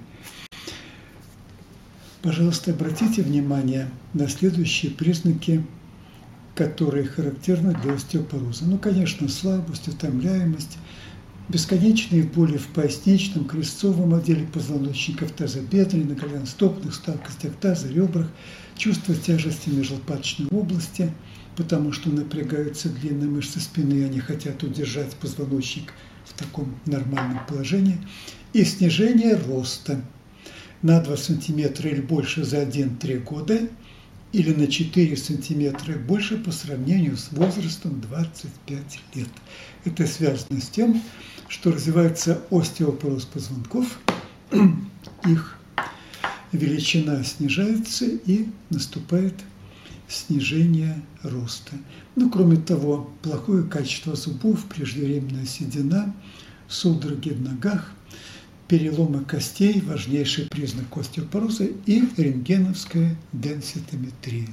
Пожалуйста, 2.20 2.72
обратите 2.72 3.22
внимание 3.22 3.88
на 4.12 4.28
следующие 4.28 4.92
признаки, 4.92 5.64
которые 6.54 7.04
характерны 7.04 7.74
для 7.82 7.94
остеопороза. 7.94 8.66
Ну, 8.66 8.76
конечно, 8.76 9.26
слабость, 9.30 9.88
утомляемость, 9.88 10.76
бесконечные 11.48 12.24
боли 12.24 12.58
в 12.58 12.66
поясничном, 12.68 13.46
крестцовом 13.46 14.12
отделе 14.12 14.46
позвоночника, 14.52 15.24
в 15.24 15.32
тазобедренных, 15.32 16.18
голеностопных, 16.18 16.94
сталкостях 16.94 17.54
таза, 17.56 17.88
ребрах– 17.88 18.28
чувство 18.80 19.14
тяжести 19.14 19.68
межлопаточной 19.68 20.48
области, 20.48 21.12
потому 21.54 21.92
что 21.92 22.08
напрягаются 22.08 22.88
длинные 22.88 23.28
мышцы 23.28 23.60
спины, 23.60 23.92
и 23.92 24.04
они 24.04 24.20
хотят 24.20 24.62
удержать 24.62 25.14
позвоночник 25.16 25.92
в 26.24 26.32
таком 26.32 26.74
нормальном 26.86 27.44
положении, 27.46 27.98
и 28.54 28.64
снижение 28.64 29.36
роста 29.36 30.02
на 30.80 30.98
2 31.02 31.14
см 31.18 31.88
или 31.88 32.00
больше 32.00 32.42
за 32.44 32.62
1-3 32.62 33.18
года 33.18 33.68
или 34.32 34.54
на 34.54 34.66
4 34.66 35.14
см 35.14 35.98
больше 35.98 36.38
по 36.38 36.50
сравнению 36.50 37.18
с 37.18 37.32
возрастом 37.32 38.00
25 38.00 39.00
лет. 39.14 39.28
Это 39.84 40.06
связано 40.06 40.58
с 40.58 40.68
тем, 40.68 41.02
что 41.48 41.70
развивается 41.70 42.40
остеопороз 42.50 43.26
позвонков, 43.26 43.98
их 45.26 45.59
величина 46.52 47.22
снижается 47.24 48.06
и 48.06 48.46
наступает 48.70 49.34
снижение 50.08 51.00
роста. 51.22 51.72
Ну, 52.16 52.30
кроме 52.30 52.56
того, 52.56 53.10
плохое 53.22 53.62
качество 53.62 54.16
зубов, 54.16 54.64
преждевременная 54.64 55.46
седина, 55.46 56.14
судороги 56.68 57.30
в 57.30 57.40
ногах, 57.40 57.92
переломы 58.66 59.24
костей– 59.24 59.80
важнейший 59.86 60.46
признак 60.46 60.96
остеопороза 60.96 61.64
и 61.86 62.04
рентгеновская 62.16 63.16
денситометрия. 63.32 64.48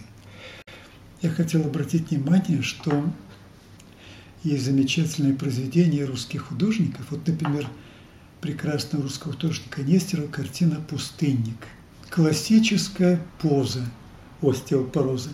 Я 1.21 1.29
хотел 1.31 1.61
обратить 1.65 2.11
внимание, 2.11 2.61
что 2.61 3.11
есть 4.43 4.65
замечательные 4.65 5.33
произведения 5.33 6.05
русских 6.05 6.43
художников. 6.45 7.07
Вот, 7.09 7.27
например, 7.27 7.67
прекрасного 8.39 9.03
русского 9.03 9.33
художника 9.33 9.81
Нестерова 9.81 10.27
картина 10.27 10.79
«Пустынник», 10.87 11.57
классическая 12.09 13.21
поза 13.41 13.85
остеопороза. 14.41 15.29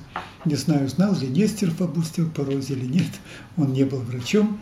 Не 0.46 0.56
знаю, 0.56 0.88
знал 0.88 1.18
ли 1.18 1.28
Нестеров 1.28 1.82
об 1.82 1.98
остеопорозе 2.00 2.74
или 2.74 2.86
нет, 2.86 3.12
он 3.58 3.74
не 3.74 3.84
был 3.84 4.00
врачом, 4.00 4.62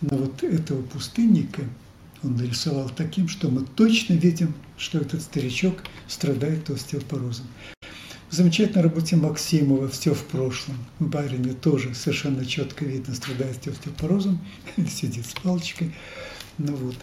но 0.00 0.16
вот 0.16 0.42
этого 0.42 0.82
пустынника 0.82 1.62
он 2.22 2.36
нарисовал 2.36 2.90
таким, 2.90 3.28
что 3.28 3.48
мы 3.48 3.62
точно 3.62 4.14
видим, 4.14 4.54
что 4.76 4.98
этот 4.98 5.22
старичок 5.22 5.82
страдает 6.08 6.70
остеопорозом. 6.70 7.46
В 8.30 8.34
замечательной 8.34 8.84
работе 8.84 9.16
Максимова 9.16 9.88
«Все 9.88 10.14
в 10.14 10.24
прошлом» 10.24 10.76
Барине 10.98 11.52
тоже 11.52 11.94
совершенно 11.94 12.46
четко 12.46 12.84
видно, 12.84 13.14
страдает 13.14 13.66
остеопорозом, 13.66 14.40
сидит 14.88 15.26
с 15.26 15.32
палочкой. 15.34 15.94
Ну 16.56 16.74
вот. 16.76 16.96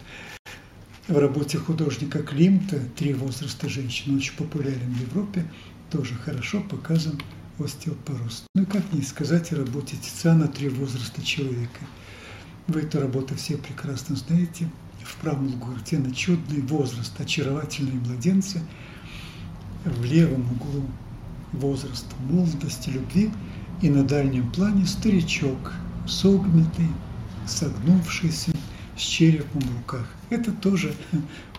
В 1.10 1.18
работе 1.18 1.58
художника 1.58 2.22
Климта 2.22 2.78
«Три 2.94 3.14
возраста 3.14 3.68
женщин» 3.68 4.16
очень 4.16 4.36
популярен 4.36 4.94
в 4.94 5.00
Европе, 5.08 5.44
тоже 5.90 6.14
хорошо 6.14 6.60
показан 6.60 7.20
остеопороз. 7.58 8.44
Ну 8.54 8.62
и 8.62 8.64
как 8.64 8.92
не 8.92 9.02
сказать 9.02 9.52
о 9.52 9.56
работе 9.56 9.96
Тициана 9.96 10.46
«Три 10.46 10.68
возраста 10.68 11.20
человека». 11.20 11.80
Вы 12.68 12.82
эту 12.82 13.00
работу 13.00 13.34
все 13.34 13.56
прекрасно 13.56 14.14
знаете. 14.14 14.70
В 15.02 15.16
правом 15.16 15.60
картины 15.60 16.14
чудный 16.14 16.60
возраст, 16.60 17.20
очаровательные 17.20 17.98
младенцы. 17.98 18.60
В 19.84 20.04
левом 20.04 20.48
углу 20.52 20.86
возраст 21.52 22.06
молодости, 22.20 22.88
любви, 22.88 23.32
и 23.82 23.90
на 23.90 24.04
дальнем 24.04 24.48
плане 24.52 24.86
старичок, 24.86 25.72
согнутый, 26.06 26.86
согнувшийся, 27.48 28.52
с 29.00 29.02
черепом 29.02 29.62
в 29.62 29.76
руках. 29.78 30.06
Это 30.28 30.52
тоже 30.52 30.94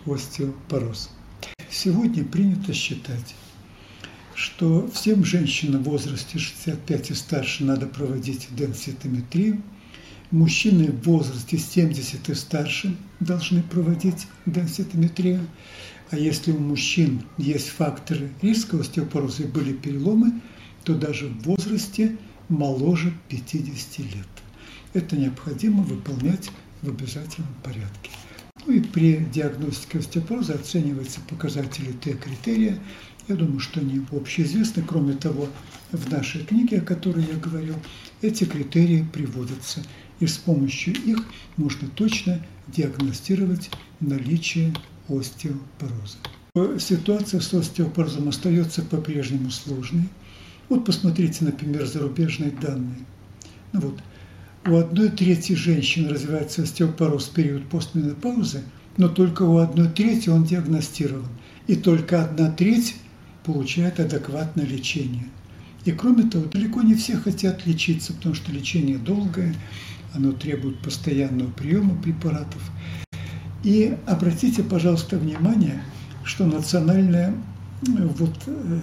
остеопороз. 0.06 1.10
Сегодня 1.68 2.24
принято 2.24 2.72
считать, 2.72 3.34
что 4.34 4.88
всем 4.88 5.24
женщинам 5.24 5.82
в 5.82 5.88
возрасте 5.88 6.38
65 6.38 7.10
и 7.10 7.14
старше 7.14 7.64
надо 7.64 7.86
проводить 7.86 8.48
денситометрию, 8.50 9.60
мужчины 10.30 10.92
в 10.92 11.02
возрасте 11.02 11.58
70 11.58 12.28
и 12.28 12.34
старше 12.34 12.96
должны 13.20 13.62
проводить 13.62 14.28
денситометрию, 14.46 15.46
а 16.10 16.16
если 16.16 16.52
у 16.52 16.58
мужчин 16.58 17.22
есть 17.38 17.68
факторы 17.68 18.30
риска 18.40 18.78
остеопороза 18.78 19.44
и 19.44 19.46
были 19.46 19.72
переломы, 19.72 20.40
то 20.84 20.94
даже 20.94 21.26
в 21.28 21.42
возрасте 21.42 22.16
моложе 22.48 23.12
50 23.28 23.98
лет. 23.98 24.28
Это 24.94 25.16
необходимо 25.16 25.82
выполнять 25.82 26.50
в 26.82 26.88
обязательном 26.88 27.54
порядке. 27.62 28.10
Ну 28.66 28.74
и 28.74 28.80
при 28.80 29.16
диагностике 29.16 29.98
остеопороза 29.98 30.54
оцениваются 30.54 31.20
показатели 31.28 31.92
Т-критерия. 31.92 32.78
Я 33.28 33.36
думаю, 33.36 33.60
что 33.60 33.80
они 33.80 34.04
общеизвестны. 34.10 34.82
Кроме 34.86 35.14
того, 35.14 35.48
в 35.90 36.10
нашей 36.10 36.44
книге, 36.44 36.78
о 36.78 36.84
которой 36.84 37.24
я 37.24 37.38
говорил, 37.38 37.76
эти 38.20 38.44
критерии 38.44 39.06
приводятся. 39.12 39.82
И 40.20 40.26
с 40.26 40.36
помощью 40.36 40.94
их 40.94 41.24
можно 41.56 41.88
точно 41.88 42.44
диагностировать 42.68 43.70
наличие 44.00 44.74
остеопороза. 45.08 46.18
Ситуация 46.78 47.40
с 47.40 47.52
остеопорозом 47.54 48.28
остается 48.28 48.82
по-прежнему 48.82 49.50
сложной. 49.50 50.08
Вот 50.68 50.84
посмотрите, 50.84 51.44
например, 51.44 51.86
зарубежные 51.86 52.50
данные. 52.50 52.98
Ну 53.72 53.80
вот, 53.80 54.00
у 54.66 54.76
одной 54.76 55.10
трети 55.10 55.54
женщин 55.54 56.08
развивается 56.08 56.62
остеопороз 56.62 57.26
в 57.26 57.32
период 57.32 57.68
постменопаузы, 57.68 58.62
но 58.96 59.08
только 59.08 59.42
у 59.42 59.58
одной 59.58 59.88
трети 59.88 60.28
он 60.28 60.44
диагностирован. 60.44 61.28
И 61.66 61.76
только 61.76 62.24
одна 62.24 62.50
треть 62.50 62.96
получает 63.44 63.98
адекватное 63.98 64.66
лечение. 64.66 65.28
И 65.84 65.92
кроме 65.92 66.24
того, 66.24 66.44
далеко 66.44 66.82
не 66.82 66.94
все 66.94 67.16
хотят 67.16 67.66
лечиться, 67.66 68.12
потому 68.12 68.34
что 68.34 68.52
лечение 68.52 68.98
долгое, 68.98 69.54
оно 70.14 70.32
требует 70.32 70.78
постоянного 70.78 71.50
приема 71.50 72.00
препаратов. 72.00 72.62
И 73.64 73.96
обратите, 74.06 74.62
пожалуйста, 74.62 75.18
внимание, 75.18 75.82
что 76.24 76.46
национальное 76.46 77.34
вот, 77.82 78.36
э, 78.46 78.80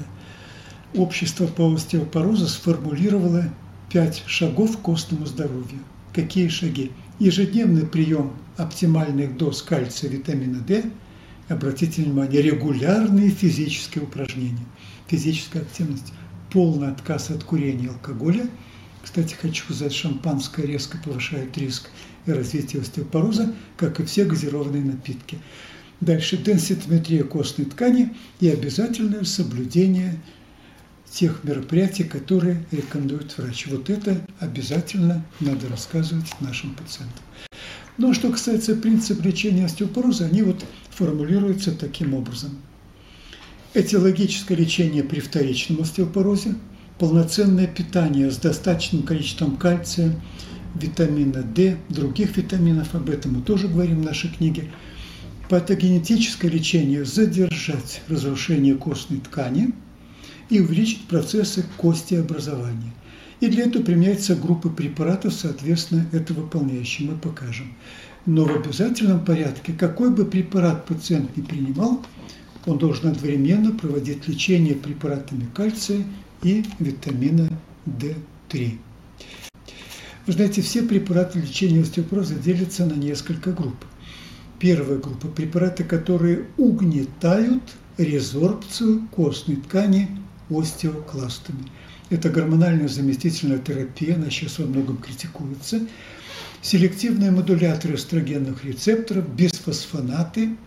общество 0.95 1.47
по 1.47 1.73
остеопорозу 1.73 2.47
сформулировало 2.47 3.45
пять 3.89 4.23
шагов 4.27 4.77
к 4.77 4.81
костному 4.81 5.25
здоровью. 5.25 5.79
Какие 6.13 6.47
шаги? 6.47 6.91
Ежедневный 7.19 7.85
прием 7.85 8.33
оптимальных 8.57 9.37
доз 9.37 9.61
кальция, 9.61 10.09
витамина 10.09 10.59
D, 10.59 10.83
обратите 11.47 12.03
внимание, 12.03 12.41
регулярные 12.41 13.29
физические 13.29 14.03
упражнения, 14.03 14.65
физическая 15.07 15.63
активность, 15.63 16.13
полный 16.51 16.89
отказ 16.89 17.29
от 17.29 17.43
курения 17.43 17.85
и 17.85 17.89
алкоголя. 17.89 18.47
Кстати, 19.01 19.33
хочу 19.33 19.63
сказать, 19.63 19.93
шампанское 19.93 20.65
резко 20.65 20.97
повышает 21.03 21.57
риск 21.57 21.89
и 22.25 22.31
развитие 22.31 22.81
остеопороза, 22.81 23.53
как 23.77 23.99
и 23.99 24.05
все 24.05 24.25
газированные 24.25 24.83
напитки. 24.83 25.39
Дальше 26.01 26.37
денситометрия 26.37 27.23
костной 27.23 27.65
ткани 27.65 28.15
и 28.39 28.49
обязательное 28.49 29.23
соблюдение 29.23 30.19
тех 31.09 31.43
мероприятий, 31.43 32.03
которые 32.03 32.63
рекомендует 32.71 33.37
врач. 33.37 33.67
Вот 33.67 33.89
это 33.89 34.21
обязательно 34.39 35.25
надо 35.39 35.67
рассказывать 35.67 36.27
нашим 36.39 36.75
пациентам. 36.75 37.23
Ну 37.97 38.11
а 38.11 38.13
что 38.13 38.31
касается 38.31 38.75
принципа 38.75 39.21
лечения 39.23 39.65
остеопороза, 39.65 40.25
они 40.25 40.43
вот 40.43 40.63
формулируются 40.91 41.71
таким 41.71 42.13
образом. 42.13 42.57
Этиологическое 43.73 44.57
лечение 44.57 45.03
при 45.03 45.19
вторичном 45.19 45.81
остеопорозе, 45.81 46.55
полноценное 46.97 47.67
питание 47.67 48.31
с 48.31 48.37
достаточным 48.37 49.03
количеством 49.03 49.57
кальция, 49.57 50.15
витамина 50.75 51.43
D, 51.43 51.77
других 51.89 52.37
витаминов, 52.37 52.95
об 52.95 53.09
этом 53.09 53.35
мы 53.35 53.41
тоже 53.41 53.67
говорим 53.67 54.01
в 54.01 54.05
нашей 54.05 54.29
книге. 54.29 54.71
Патогенетическое 55.49 56.49
лечение– 56.49 57.03
задержать 57.05 58.01
разрушение 58.07 58.75
костной 58.75 59.19
ткани– 59.19 59.73
и 60.49 60.59
увеличить 60.59 61.07
процессы 61.07 61.65
костеобразования. 61.77 62.93
И 63.39 63.47
для 63.47 63.65
этого 63.65 63.83
применяется 63.83 64.35
группа 64.35 64.69
препаратов, 64.69 65.33
соответственно, 65.33 66.05
это 66.11 66.33
выполняющие, 66.33 67.09
мы 67.09 67.17
покажем. 67.17 67.73
Но 68.25 68.45
в 68.45 68.55
обязательном 68.55 69.23
порядке, 69.23 69.73
какой 69.73 70.09
бы 70.09 70.25
препарат 70.25 70.85
пациент 70.85 71.35
не 71.37 71.43
принимал, 71.43 72.03
он 72.65 72.77
должен 72.77 73.09
одновременно 73.09 73.71
проводить 73.71 74.27
лечение 74.27 74.75
препаратами 74.75 75.47
кальция 75.53 76.03
и 76.43 76.65
витамина 76.79 77.49
D3. 77.85 78.77
Вы 80.27 80.33
знаете, 80.33 80.61
все 80.61 80.83
препараты 80.83 81.39
лечения 81.39 81.81
остеопороза 81.81 82.35
делятся 82.35 82.85
на 82.85 82.93
несколько 82.93 83.51
групп. 83.51 83.77
Первая 84.59 84.99
группа– 84.99 85.27
препараты, 85.29 85.85
которые 85.85 86.47
угнетают 86.57 87.63
резорбцию 87.97 89.07
костной 89.11 89.55
ткани 89.55 90.09
остеокластами. 90.49 91.69
Это 92.09 92.29
гормональная 92.29 92.87
заместительная 92.87 93.59
терапия, 93.59 94.15
она 94.15 94.29
сейчас 94.29 94.59
во 94.59 94.65
многом 94.65 94.97
критикуется. 94.97 95.81
Селективные 96.61 97.31
модуляторы 97.31 97.95
эстрогенных 97.95 98.65
рецепторов, 98.65 99.29
бисфосфонаты, 99.33 100.57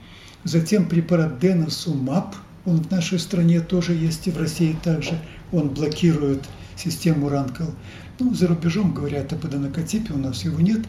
затем 0.45 0.89
препарат 0.89 1.39
деносумаб, 1.39 2.35
он 2.65 2.83
в 2.83 2.91
нашей 2.91 3.19
стране 3.19 3.61
тоже 3.61 3.93
есть 3.93 4.29
и 4.29 4.31
в 4.31 4.39
России 4.39 4.77
также, 4.85 5.19
он 5.51 5.71
блокирует 5.71 6.45
систему 6.77 7.29
ранкл. 7.29 7.65
Ну, 8.19 8.35
за 8.35 8.47
рубежом 8.47 8.95
говорят 8.95 9.33
о 9.33 9.37
подонокотипе, 9.37 10.13
у 10.13 10.19
нас 10.19 10.45
его 10.45 10.61
нет. 10.61 10.81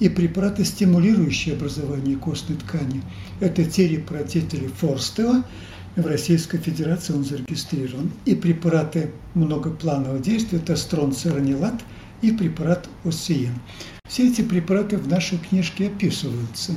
И 0.00 0.08
препараты, 0.08 0.64
стимулирующие 0.64 1.54
образование 1.54 2.16
костной 2.16 2.58
ткани. 2.58 3.02
Это 3.40 3.64
терепротетели 3.64 4.66
Форстела, 4.66 5.44
в 5.96 6.06
Российской 6.06 6.58
Федерации 6.58 7.12
он 7.12 7.24
зарегистрирован. 7.24 8.10
И 8.24 8.34
препараты 8.34 9.12
многопланового 9.34 10.18
действия– 10.18 10.58
это 10.62 10.76
стронцеронилат 10.76 11.74
и 12.22 12.32
препарат 12.32 12.88
осиен. 13.04 13.54
Все 14.08 14.28
эти 14.28 14.42
препараты 14.42 14.96
в 14.96 15.08
нашей 15.08 15.38
книжке 15.38 15.86
описываются. 15.88 16.72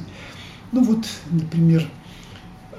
Ну 0.72 0.84
вот, 0.84 1.08
например, 1.32 1.88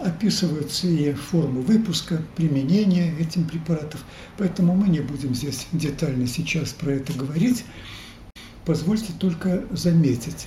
описываются 0.01 0.87
и 0.87 1.13
формы 1.13 1.63
выпуска, 1.63 2.23
применения 2.37 3.15
этим 3.19 3.45
препаратов. 3.45 4.05
Поэтому 4.37 4.75
мы 4.75 4.89
не 4.89 5.01
будем 5.01 5.35
здесь 5.35 5.67
детально 5.73 6.27
сейчас 6.27 6.71
про 6.71 6.93
это 6.93 7.13
говорить. 7.13 7.65
Позвольте 8.65 9.13
только 9.19 9.65
заметить, 9.71 10.47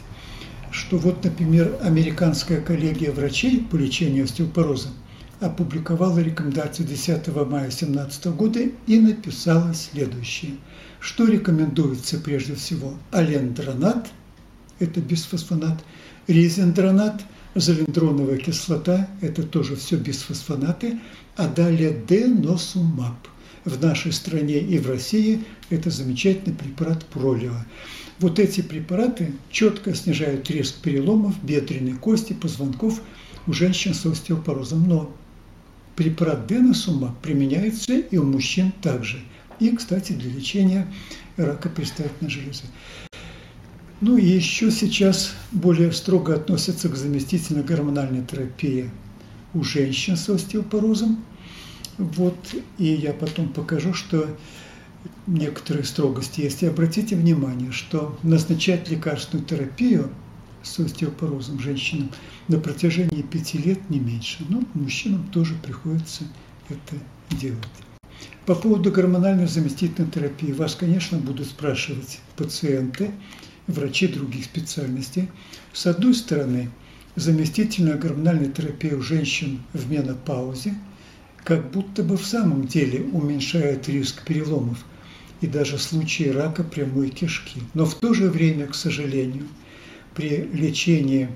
что 0.69 0.97
вот, 0.97 1.23
например, 1.23 1.75
американская 1.81 2.61
коллегия 2.61 3.11
врачей 3.11 3.67
по 3.69 3.75
лечению 3.75 4.23
остеопороза– 4.25 4.89
опубликовала 5.41 6.19
рекомендации 6.19 6.83
10 6.83 7.27
мая 7.27 7.63
2017 7.63 8.25
года 8.27 8.59
и 8.87 8.99
написала 8.99 9.73
следующее. 9.73 10.53
Что 10.99 11.25
рекомендуется 11.25 12.19
прежде 12.19 12.53
всего? 12.53 12.93
Алендронат, 13.11 14.09
это 14.79 15.01
бисфосфонат, 15.01 15.83
резендронат, 16.27 17.23
залендроновая 17.55 18.37
кислота, 18.37 19.09
это 19.19 19.41
тоже 19.43 19.75
все 19.75 19.97
бисфосфонаты, 19.97 20.99
а 21.35 21.47
далее 21.47 21.99
деносумаб. 22.07 23.15
В 23.65 23.81
нашей 23.81 24.11
стране 24.11 24.59
и 24.59 24.79
в 24.79 24.87
России 24.87 25.43
это 25.69 25.89
замечательный 25.89 26.55
препарат 26.55 27.05
пролева. 27.05 27.65
Вот 28.19 28.37
эти 28.37 28.61
препараты 28.61 29.33
четко 29.51 29.95
снижают 29.95 30.49
риск 30.51 30.75
переломов 30.81 31.43
бедренной 31.43 31.93
кости, 31.93 32.33
позвонков 32.33 33.01
у 33.47 33.53
женщин 33.53 33.95
с 33.95 34.05
остеопорозом. 34.05 34.87
Но 34.87 35.15
препарат 35.95 36.47
деносумаб 36.47 37.17
применяется 37.21 37.97
и 37.97 38.17
у 38.17 38.23
мужчин 38.23 38.71
также. 38.81 39.19
И, 39.59 39.69
кстати, 39.75 40.13
для 40.13 40.31
лечения 40.31 40.91
рака 41.37 41.69
предстательной 41.69 42.31
железы. 42.31 42.63
Ну 44.01 44.17
и 44.17 44.25
еще 44.25 44.71
сейчас 44.71 45.33
более 45.51 45.91
строго 45.91 46.33
относятся 46.33 46.89
к 46.89 46.95
заместительной 46.95 47.63
гормональной 47.63 48.25
терапии 48.25 48.89
у 49.53 49.63
женщин 49.63 50.17
с 50.17 50.27
остеопорозом. 50.27 51.23
Вот, 51.99 52.35
и 52.79 52.85
я 52.85 53.13
потом 53.13 53.49
покажу, 53.49 53.93
что 53.93 54.27
некоторые 55.27 55.83
строгости 55.83 56.41
есть. 56.41 56.63
И 56.63 56.65
обратите 56.65 57.15
внимание, 57.15 57.71
что 57.71 58.17
назначать 58.23 58.89
лекарственную 58.89 59.45
терапию 59.45 60.09
с 60.63 60.79
остеопорозом 60.79 61.59
женщинам 61.59 62.09
на 62.47 62.59
протяжении 62.59 63.21
пяти 63.21 63.57
лет 63.57 63.89
не 63.89 63.99
меньше. 63.99 64.45
Но 64.49 64.63
мужчинам 64.73 65.27
тоже 65.31 65.55
приходится 65.55 66.23
это 66.69 66.95
делать. 67.29 67.59
По 68.45 68.55
поводу 68.55 68.91
гормональной 68.91 69.47
заместительной 69.47 70.09
терапии 70.09 70.51
вас, 70.51 70.75
конечно, 70.75 71.17
будут 71.17 71.47
спрашивать 71.47 72.19
пациенты, 72.35 73.11
врачи 73.67 74.07
других 74.07 74.45
специальностей. 74.45 75.29
С 75.73 75.87
одной 75.87 76.13
стороны, 76.13 76.69
заместительная 77.15 77.97
гормональная 77.97 78.51
терапия 78.51 78.95
у 78.95 79.01
женщин 79.01 79.61
в 79.73 79.89
менопаузе 79.89 80.75
как 81.43 81.71
будто 81.71 82.03
бы 82.03 82.17
в 82.17 82.25
самом 82.25 82.67
деле 82.67 83.01
уменьшает 83.11 83.89
риск 83.89 84.23
переломов 84.23 84.85
и 85.41 85.47
даже 85.47 85.77
случаи 85.77 86.29
рака 86.29 86.63
прямой 86.63 87.09
кишки. 87.09 87.61
Но 87.73 87.85
в 87.85 87.95
то 87.95 88.13
же 88.13 88.29
время, 88.29 88.67
к 88.67 88.75
сожалению, 88.75 89.47
при 90.15 90.49
лечении 90.53 91.29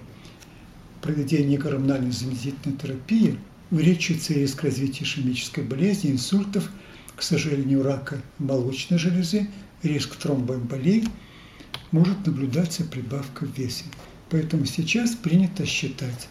проведении 1.01 1.57
гормональной 1.57 2.11
заместительной 2.11 2.77
терапии 2.77 3.37
увеличивается 3.71 4.33
риск 4.33 4.63
развития 4.63 5.03
ишемической 5.03 5.63
болезни, 5.63 6.11
инсультов, 6.11 6.69
к 7.15 7.21
сожалению, 7.21 7.83
рака 7.83 8.21
молочной 8.39 8.99
железы, 8.99 9.47
риск 9.83 10.15
тромбоэмболии– 10.15 11.05
может 11.95 12.25
наблюдаться 12.25 12.83
прибавка 12.83 13.45
в 13.45 13.57
весе. 13.57 13.85
Поэтому 14.29 14.65
сейчас 14.65 15.11
принято 15.11 15.65
считать, 15.65 16.27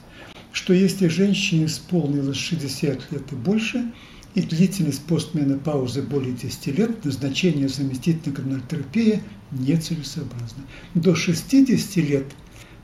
что 0.53 0.75
если 0.75 1.09
женщине 1.09 1.67
исполнилось 1.67 2.37
60 2.37 3.13
лет 3.13 3.33
и 3.33 3.35
больше, 3.35 3.93
и 4.35 4.43
длительность 4.43 5.05
постменопаузы 5.05 6.03
более 6.03 6.33
10 6.33 6.67
лет, 6.79 7.05
назначение 7.05 7.69
заместительной 7.69 8.37
гормонотерапии 8.37 9.23
нецелесообразно. 9.55 10.65
До 10.95 11.15
60 11.15 11.97
лет 11.97 12.27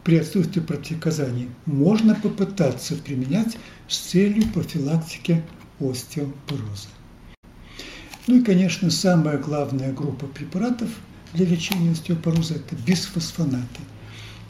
при 0.04 0.16
отсутствии 0.16 0.60
противопоказаний 0.60 1.48
можно 1.66 2.14
попытаться 2.14 2.96
применять 2.96 3.58
с 3.88 3.98
целью 3.98 4.48
профилактики 4.52 5.42
остеопороза. 5.78 6.88
Ну 8.26 8.40
и, 8.40 8.42
конечно, 8.42 8.90
самая 8.90 9.38
главная 9.38 9.92
группа 9.92 10.26
препаратов– 10.26 10.88
для 11.32 11.46
лечения 11.46 11.92
остеопороза– 11.92 12.54
это 12.56 12.74
бисфосфонаты. 12.74 13.80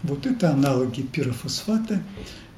Вот 0.03 0.25
это 0.25 0.51
аналоги 0.51 1.03
пирофосфата. 1.03 2.03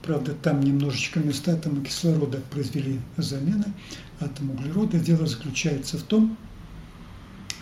Правда, 0.01 0.33
там 0.33 0.61
немножечко 0.61 1.19
места 1.19 1.55
атома 1.55 1.85
кислорода 1.85 2.41
произвели 2.51 3.01
замены 3.17 3.73
атома 4.21 4.53
углерода. 4.53 4.99
Дело 4.99 5.27
заключается 5.27 5.99
в 5.99 6.03
том, 6.03 6.37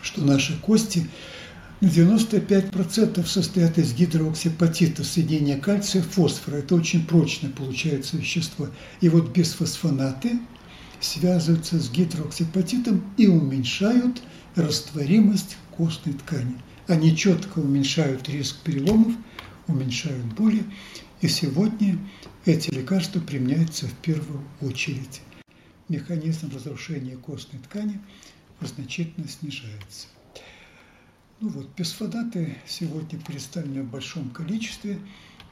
что 0.02 0.22
наши 0.22 0.58
кости 0.58 1.08
95% 1.80 3.24
состоят 3.24 3.78
из 3.78 3.94
гидроксипатита, 3.94 5.02
соединения 5.02 5.58
кальция, 5.58 6.02
фосфора. 6.02 6.56
Это 6.56 6.74
очень 6.74 7.06
прочное 7.06 7.50
получается 7.50 8.18
вещество. 8.18 8.68
И 9.00 9.08
вот 9.08 9.30
бисфосфонаты 9.30 10.40
связываются 11.00 11.78
с 11.78 11.90
гидроксипатитом 11.90 13.02
и 13.16 13.26
уменьшают 13.28 14.20
растворимость 14.56 15.56
костной 15.70 16.14
ткани. 16.14 16.56
Они 16.86 17.16
четко 17.16 17.60
уменьшают 17.60 18.28
риск 18.28 18.56
переломов, 18.62 19.14
уменьшают 19.66 20.26
боли. 20.34 20.64
И 21.22 21.28
сегодня 21.28 21.98
эти 22.44 22.70
лекарства 22.70 23.20
применяются 23.20 23.86
в 23.86 23.94
первую 23.94 24.44
очередь. 24.60 25.22
Механизм 25.88 26.50
разрушения 26.54 27.16
костной 27.16 27.62
ткани 27.62 28.00
значительно 28.60 29.28
снижается. 29.28 30.08
Ну 31.42 31.48
вот, 31.48 31.68
бисфодаты 31.74 32.59
сегодня 32.66 33.18
представлены 33.18 33.83
в 33.83 33.90
большом 33.90 34.29
количестве. 34.29 34.98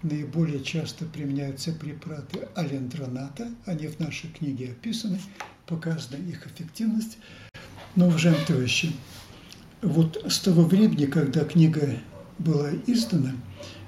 Наиболее 0.03 0.63
часто 0.63 1.07
применяются 1.07 1.73
препараты 1.73 2.47
алендроната. 2.55 3.49
Они 3.65 3.87
в 3.87 3.99
нашей 3.99 4.29
книге 4.29 4.73
описаны, 4.73 5.19
показана 5.65 6.17
их 6.17 6.47
эффективность. 6.47 7.17
Но, 7.97 8.09
уважаемые 8.09 8.45
товарищи, 8.45 8.93
вот 9.81 10.23
с 10.29 10.41
того 10.41 10.65
времени, 10.65 11.07
когда 11.07 11.43
книга 11.47 11.99
была 12.39 12.71
издана, 12.87 13.33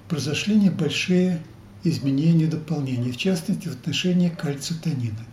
произошли 0.09 0.57
небольшие 0.57 1.43
изменения 1.85 2.45
и 2.45 2.51
дополнения, 2.51 3.13
в 3.13 3.19
частности, 3.19 3.69
в 3.69 3.73
отношении 3.73 4.31
кальцитонина. 4.31 5.27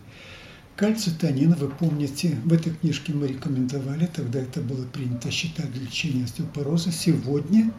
Кальцитонин, 0.78 1.54
вы 1.54 1.68
помните, 1.68 2.38
в 2.44 2.52
этой 2.52 2.72
книжке 2.72 3.12
мы 3.12 3.26
рекомендовали, 3.26 4.06
тогда 4.06 4.38
это 4.38 4.60
было 4.60 4.84
принято 4.84 5.28
считать 5.28 5.72
для 5.72 5.82
лечения 5.82 6.22
остеопороза, 6.22 6.92
сегодня 6.92 7.72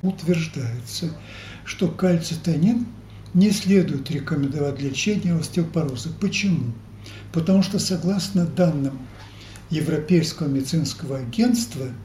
утверждается, 0.00 1.10
что 1.66 1.88
кальцитонин 1.88 2.86
не 3.34 3.50
следует 3.50 4.10
рекомендовать 4.10 4.76
для 4.76 4.88
лечения 4.88 5.34
остеопороза. 5.34 6.08
Почему? 6.20 6.72
Потому 7.32 7.62
что 7.62 7.78
согласно 7.78 8.46
данным 8.46 8.98
Европейского 9.68 10.48
медицинского 10.48 11.18
агентства– 11.18 11.88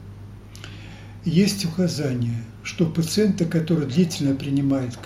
есть 1.24 1.64
указание, 1.64 2.44
что 2.62 2.86
пациенты, 2.86 3.46
которые 3.46 3.88
длительно 3.88 4.34
принимают 4.34 4.98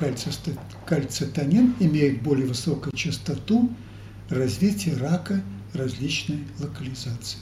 кальцитонин, 0.84 1.74
имеют 1.78 2.22
более 2.22 2.46
высокую 2.46 2.92
частоту 2.96 3.70
развития 4.28 4.96
рака 4.96 5.42
различной 5.74 6.40
локализации. 6.58 7.38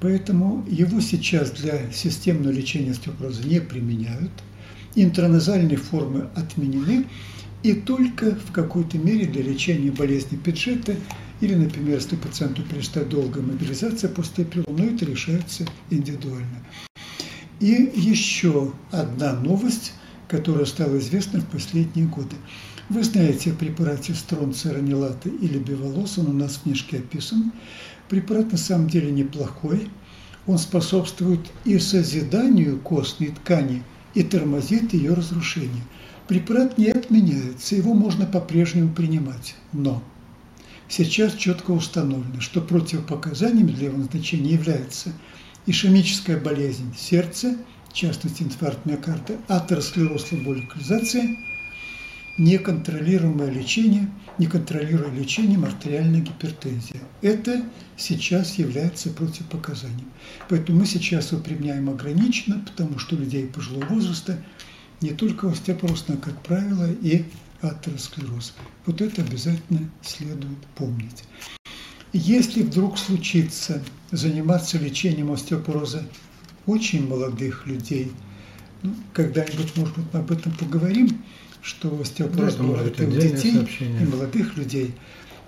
Поэтому 0.00 0.64
его 0.68 1.00
сейчас 1.00 1.50
для 1.52 1.90
системного 1.92 2.52
лечения 2.52 2.90
остеопороза 2.90 3.46
не 3.46 3.60
применяют. 3.60 4.32
Интраназальные 4.94 5.78
формы 5.78 6.28
отменены, 6.34 7.06
и 7.62 7.74
только 7.74 8.34
в 8.34 8.50
какой-то 8.52 8.98
мере 8.98 9.26
для 9.26 9.42
лечения 9.42 9.92
болезни 9.92 10.36
пиджета 10.36 10.96
или, 11.40 11.54
например, 11.54 11.96
если 11.96 12.16
пациенту 12.16 12.62
перестает 12.62 13.08
долгая 13.08 13.42
мобилизация 13.42 14.10
после 14.10 14.44
перелома, 14.44 14.78
но 14.78 14.84
это 14.86 15.04
решается 15.04 15.66
индивидуально. 15.90 16.64
И 17.60 17.92
еще 17.94 18.72
одна 18.90 19.32
новость, 19.34 19.92
которая 20.28 20.66
стала 20.66 20.98
известна 20.98 21.40
в 21.40 21.46
последние 21.46 22.06
годы. 22.06 22.34
Вы 22.88 23.04
знаете 23.04 23.52
о 23.52 23.54
препарате 23.54 24.14
стронцеронилата 24.14 25.28
или 25.28 25.58
биволос, 25.58 26.18
он 26.18 26.26
у 26.28 26.32
нас 26.32 26.56
в 26.56 26.62
книжке 26.62 26.98
описан. 26.98 27.52
Препарат 28.08 28.52
на 28.52 28.58
самом 28.58 28.88
деле 28.88 29.10
неплохой. 29.10 29.88
Он 30.46 30.58
способствует 30.58 31.40
и 31.64 31.78
созиданию 31.78 32.78
костной 32.80 33.28
ткани, 33.28 33.82
и 34.14 34.22
тормозит 34.22 34.92
ее 34.92 35.14
разрушение. 35.14 35.84
Препарат 36.28 36.76
не 36.76 36.88
отменяется, 36.88 37.76
его 37.76 37.94
можно 37.94 38.26
по-прежнему 38.26 38.92
принимать. 38.92 39.54
Но 39.72 40.02
сейчас 40.88 41.34
четко 41.34 41.70
установлено, 41.70 42.40
что 42.40 42.60
противопоказаниями 42.60 43.70
для 43.70 43.86
его 43.86 43.98
назначения 43.98 44.52
является– 44.52 45.12
ишемическая 45.66 46.38
болезнь 46.38 46.94
сердца, 46.96 47.56
в 47.88 47.92
частности 47.92 48.42
инфаркт 48.42 48.84
миокарда, 48.86 49.38
атеросклероз 49.48 50.26
слабой 50.26 50.62
локализации, 50.62 51.38
неконтролируемое 52.38 53.50
лечение, 53.50 54.10
неконтролируемое 54.38 55.20
лечением 55.20 55.64
артериальной 55.64 56.20
гипертензии. 56.20 57.00
Это 57.20 57.64
сейчас 57.96 58.54
является 58.54 59.10
противопоказанием. 59.10 60.10
Поэтому 60.48 60.80
мы 60.80 60.86
сейчас 60.86 61.32
его 61.32 61.42
применяем 61.42 61.90
ограниченно, 61.90 62.64
потому 62.64 62.98
что 62.98 63.16
у 63.16 63.18
людей 63.18 63.46
пожилого 63.46 63.84
возраста 63.86 64.42
не 65.00 65.10
только 65.10 65.50
остеопороз, 65.50 66.04
но, 66.08 66.16
как 66.16 66.40
правило, 66.42 66.90
и 66.90 67.24
атеросклероз. 67.60 68.54
Вот 68.86 69.00
это 69.00 69.22
обязательно 69.22 69.90
следует 70.02 70.58
помнить. 70.76 71.24
Если 72.12 72.62
вдруг 72.62 72.98
случится 72.98 73.82
заниматься 74.10 74.78
лечением 74.78 75.32
остеопороза 75.32 76.06
очень 76.66 77.06
молодых 77.06 77.66
людей, 77.66 78.12
ну, 78.82 78.94
когда-нибудь, 79.12 79.76
может 79.76 79.96
быть, 79.96 80.06
мы 80.12 80.20
об 80.20 80.30
этом 80.30 80.52
поговорим, 80.52 81.22
что 81.62 81.98
остеопороз 82.00 82.56
да, 82.56 82.62
бывает 82.62 83.00
и 83.00 83.04
у 83.04 83.10
детей, 83.10 83.52
сообщение. 83.52 84.02
и 84.02 84.04
молодых 84.04 84.56
людей. 84.56 84.94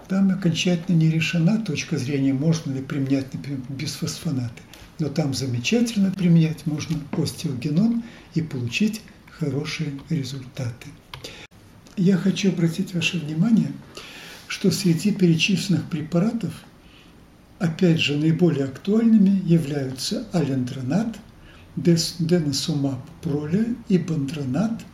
Там 0.09 0.31
окончательно 0.31 0.97
не 0.97 1.11
решена 1.11 1.59
точка 1.59 1.99
зрения, 1.99 2.33
можно 2.33 2.73
ли 2.73 2.83
применять, 2.83 3.33
например, 3.35 3.61
бисфосфонаты. 3.69 4.63
Но 5.01 5.09
там 5.09 5.35
замечательно 5.35 6.13
применять 6.13 6.67
можно 6.67 6.99
остеогенон 7.11 8.05
и 8.35 8.43
получить 8.43 9.01
хорошие 9.39 9.93
результаты. 10.09 10.89
Я 11.97 12.17
хочу 12.17 12.51
обратить 12.51 12.95
ваше 12.95 13.19
внимание, 13.19 13.73
что 14.47 14.71
среди 14.71 15.11
перечисленных 15.13 15.89
препаратов, 15.89 16.53
опять 17.59 18.01
же, 18.01 18.17
наиболее 18.17 18.67
актуальными 18.67 19.43
являются 19.45 20.27
алендронат, 20.33 21.19
деносумаб 21.77 23.01
проля 23.21 23.67
и 23.89 23.99
бандронат. 23.99 24.85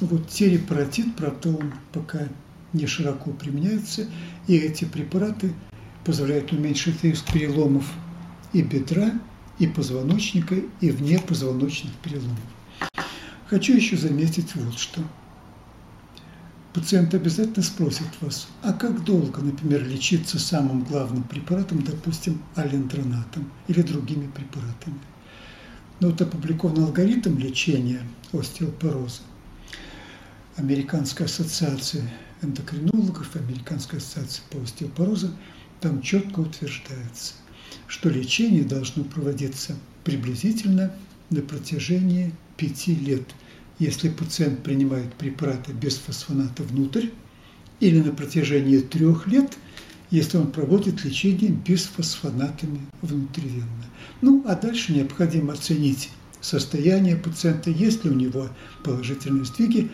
Вот 0.00 0.28
терепаратит, 0.28 1.16
правда, 1.16 1.50
он 1.50 1.72
пока 1.92 2.28
не 2.72 2.86
широко 2.86 3.30
применяется, 3.30 4.06
и 4.46 4.56
эти 4.56 4.84
препараты 4.84 5.52
позволяют 6.04 6.52
уменьшить 6.52 7.02
риск 7.02 7.32
переломов 7.32 7.90
и 8.52 8.62
бедра, 8.62 9.12
и 9.58 9.66
позвоночника, 9.66 10.56
и 10.80 10.90
внепозвоночных 10.90 11.94
переломов. 11.94 12.38
Хочу 13.46 13.74
еще 13.74 13.96
заметить 13.96 14.54
вот 14.54 14.78
что. 14.78 15.00
Пациент 16.74 17.14
обязательно 17.14 17.62
спросит 17.62 18.06
вас, 18.20 18.48
а 18.62 18.74
как 18.74 19.02
долго, 19.02 19.40
например, 19.40 19.88
лечиться 19.88 20.38
самым 20.38 20.84
главным 20.84 21.22
препаратом, 21.22 21.82
допустим, 21.82 22.42
алендронатом 22.54 23.50
или 23.66 23.80
другими 23.80 24.26
препаратами. 24.26 24.98
Но 26.00 26.08
вот 26.08 26.20
опубликован 26.20 26.84
алгоритм 26.84 27.38
лечения 27.38 28.02
остеопороза. 28.34 29.22
Американская 30.56 31.26
ассоциация 31.26 32.02
эндокринологов, 32.40 33.36
Американская 33.36 34.00
ассоциация 34.00 34.42
по 34.50 34.62
остеопорозу, 34.62 35.30
там 35.80 36.00
четко 36.00 36.40
утверждается, 36.40 37.34
что 37.86 38.08
лечение 38.08 38.64
должно 38.64 39.04
проводиться 39.04 39.76
приблизительно 40.02 40.94
на 41.28 41.42
протяжении 41.42 42.32
пяти 42.56 42.94
лет, 42.94 43.24
если 43.78 44.08
пациент 44.08 44.62
принимает 44.62 45.12
препараты 45.14 45.72
без 45.72 45.96
фосфоната 45.96 46.62
внутрь, 46.62 47.08
или 47.80 48.00
на 48.00 48.12
протяжении 48.12 48.78
трех 48.78 49.26
лет, 49.26 49.58
если 50.10 50.38
он 50.38 50.50
проводит 50.50 51.04
лечение 51.04 51.50
бисфосфонатами 51.50 52.80
внутривенно. 53.02 53.86
Ну, 54.22 54.42
а 54.46 54.54
дальше 54.54 54.94
необходимо 54.94 55.52
оценить 55.52 56.08
состояние 56.40 57.16
пациента, 57.16 57.68
есть 57.70 58.04
ли 58.04 58.10
у 58.10 58.14
него 58.14 58.48
положительные 58.82 59.44
сдвиги, 59.44 59.90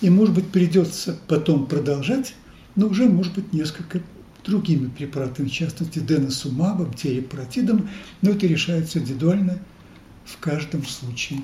и, 0.00 0.10
может 0.10 0.34
быть, 0.34 0.48
придется 0.48 1.18
потом 1.26 1.66
продолжать, 1.66 2.34
но 2.74 2.88
уже, 2.88 3.06
может 3.06 3.34
быть, 3.34 3.52
несколько 3.52 4.00
другими 4.44 4.88
препаратами, 4.88 5.48
в 5.48 5.52
частности, 5.52 5.98
деносумабом, 5.98 6.92
терепаратидом, 6.94 7.88
но 8.22 8.30
это 8.30 8.46
решается 8.46 8.98
индивидуально 8.98 9.58
в 10.24 10.38
каждом 10.38 10.86
случае. 10.86 11.40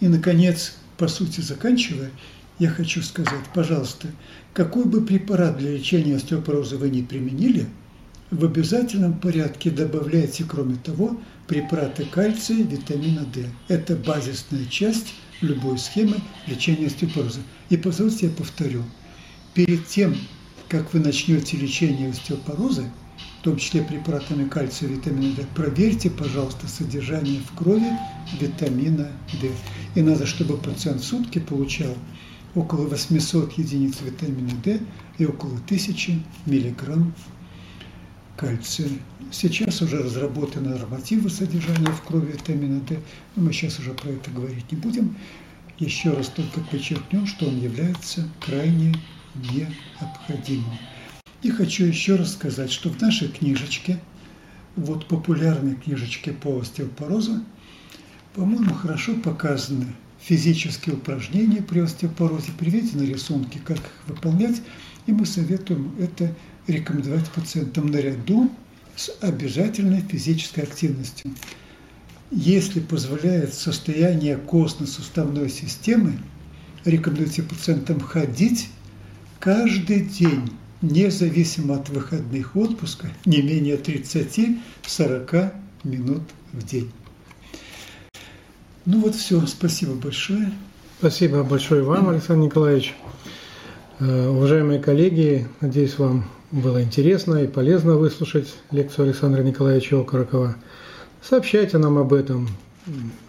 И, 0.00 0.08
наконец, 0.08 0.74
по 0.96 1.08
сути, 1.08 1.40
заканчивая, 1.40 2.10
я 2.58 2.70
хочу 2.70 3.02
сказать, 3.02 3.44
пожалуйста, 3.54 4.08
какой 4.52 4.84
бы 4.84 5.00
препарат 5.00 5.58
для 5.58 5.72
лечения 5.72 6.16
остеопороза 6.16 6.76
вы 6.76 6.90
не 6.90 7.02
применили, 7.02 7.66
в 8.30 8.44
обязательном 8.44 9.18
порядке 9.18 9.70
добавляйте, 9.70 10.44
кроме 10.44 10.76
того, 10.76 11.18
препараты 11.46 12.04
кальция, 12.04 12.58
витамина 12.58 13.24
D. 13.32 13.46
Это 13.68 13.96
базисная 13.96 14.66
часть 14.66 15.14
любой 15.40 15.78
схемы 15.78 16.16
лечения 16.46 16.86
остеопороза. 16.86 17.40
И 17.70 17.76
позвольте 17.76 18.26
я 18.26 18.32
повторю, 18.32 18.82
перед 19.54 19.86
тем, 19.86 20.16
как 20.68 20.92
вы 20.92 21.00
начнете 21.00 21.56
лечение 21.56 22.10
остеопороза, 22.10 22.90
в 23.40 23.42
том 23.42 23.56
числе 23.56 23.82
препаратами 23.82 24.48
кальция 24.48 24.88
и 24.88 24.94
витамина 24.94 25.34
D, 25.34 25.44
проверьте, 25.54 26.10
пожалуйста, 26.10 26.68
содержание 26.68 27.40
в 27.40 27.56
крови 27.56 27.90
витамина 28.40 29.12
D. 29.40 29.50
И 29.94 30.02
надо, 30.02 30.26
чтобы 30.26 30.56
пациент 30.56 31.02
в 31.02 31.04
сутки 31.04 31.38
получал 31.38 31.94
около 32.54 32.86
800 32.86 33.52
единиц 33.58 34.00
витамина 34.00 34.50
D 34.64 34.80
и 35.18 35.26
около 35.26 35.54
1000 35.54 36.20
миллиграмм 36.46 37.14
кальция. 38.38 38.88
Сейчас 39.32 39.82
уже 39.82 39.98
разработаны 39.98 40.70
нормативы 40.70 41.28
содержания 41.28 41.90
в 41.90 42.02
крови 42.02 42.32
витамина 42.32 42.80
D, 42.80 43.00
но 43.34 43.42
мы 43.42 43.52
сейчас 43.52 43.78
уже 43.80 43.92
про 43.92 44.10
это 44.10 44.30
говорить 44.30 44.70
не 44.70 44.78
будем. 44.78 45.16
Еще 45.78 46.12
раз 46.12 46.28
только 46.28 46.60
подчеркнем, 46.60 47.26
что 47.26 47.46
он 47.46 47.60
является 47.60 48.28
крайне 48.40 48.94
необходимым. 49.34 50.78
И 51.42 51.50
хочу 51.50 51.84
еще 51.84 52.16
раз 52.16 52.32
сказать, 52.32 52.70
что 52.70 52.90
в 52.90 53.00
нашей 53.00 53.28
книжечке, 53.28 53.98
вот 54.76 55.06
популярной 55.08 55.74
книжечке 55.74 56.32
по 56.32 56.60
остеопорозу, 56.60 57.44
по-моему, 58.34 58.72
хорошо 58.74 59.14
показаны 59.14 59.86
физические 60.20 60.94
упражнения 60.96 61.62
при 61.62 61.80
остеопорозе, 61.80 62.52
приведены 62.58 63.02
рисунки, 63.02 63.58
как 63.64 63.78
их 63.78 63.92
выполнять, 64.06 64.62
и 65.06 65.12
мы 65.12 65.26
советуем 65.26 65.92
это 65.98 66.34
рекомендовать 66.68 67.28
пациентам 67.30 67.86
наряду 67.86 68.50
с 68.94 69.10
обязательной 69.20 70.02
физической 70.02 70.60
активностью. 70.60 71.32
Если 72.30 72.80
позволяет 72.80 73.54
состояние 73.54 74.36
костно-суставной 74.36 75.48
системы, 75.48 76.18
рекомендуйте 76.84 77.42
пациентам 77.42 78.00
ходить 78.00 78.68
каждый 79.40 80.02
день, 80.02 80.52
независимо 80.82 81.76
от 81.76 81.88
выходных 81.88 82.54
отпуска, 82.54 83.08
не 83.24 83.40
менее 83.40 83.76
30-40 83.76 85.52
минут 85.84 86.22
в 86.52 86.66
день. 86.66 86.90
Ну 88.84 89.00
вот 89.00 89.14
все, 89.14 89.44
спасибо 89.46 89.94
большое. 89.94 90.52
Спасибо 90.98 91.44
большое 91.44 91.82
вам, 91.82 92.08
Александр 92.08 92.46
Николаевич. 92.46 92.94
Э, 94.00 94.28
уважаемые 94.28 94.80
коллеги, 94.80 95.46
надеюсь, 95.60 95.98
вам 95.98 96.24
было 96.50 96.82
интересно 96.82 97.36
и 97.36 97.46
полезно 97.46 97.94
выслушать 97.94 98.54
лекцию 98.70 99.06
Александра 99.06 99.42
Николаевича 99.42 100.00
Окорокова. 100.00 100.56
Сообщайте 101.22 101.78
нам 101.78 101.98
об 101.98 102.12
этом, 102.14 102.48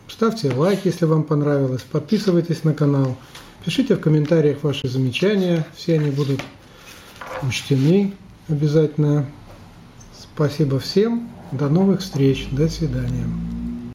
ставьте 0.07 0.53
лайк, 0.53 0.81
если 0.85 1.05
вам 1.05 1.23
понравилось, 1.23 1.81
подписывайтесь 1.81 2.63
на 2.63 2.73
канал, 2.73 3.17
пишите 3.65 3.95
в 3.95 3.99
комментариях 3.99 4.63
ваши 4.63 4.87
замечания, 4.87 5.65
все 5.75 5.95
они 5.95 6.11
будут 6.11 6.41
учтены 7.41 8.13
обязательно. 8.47 9.25
Спасибо 10.17 10.79
всем, 10.79 11.29
до 11.51 11.67
новых 11.67 12.01
встреч, 12.01 12.47
до 12.51 12.69
свидания. 12.69 13.25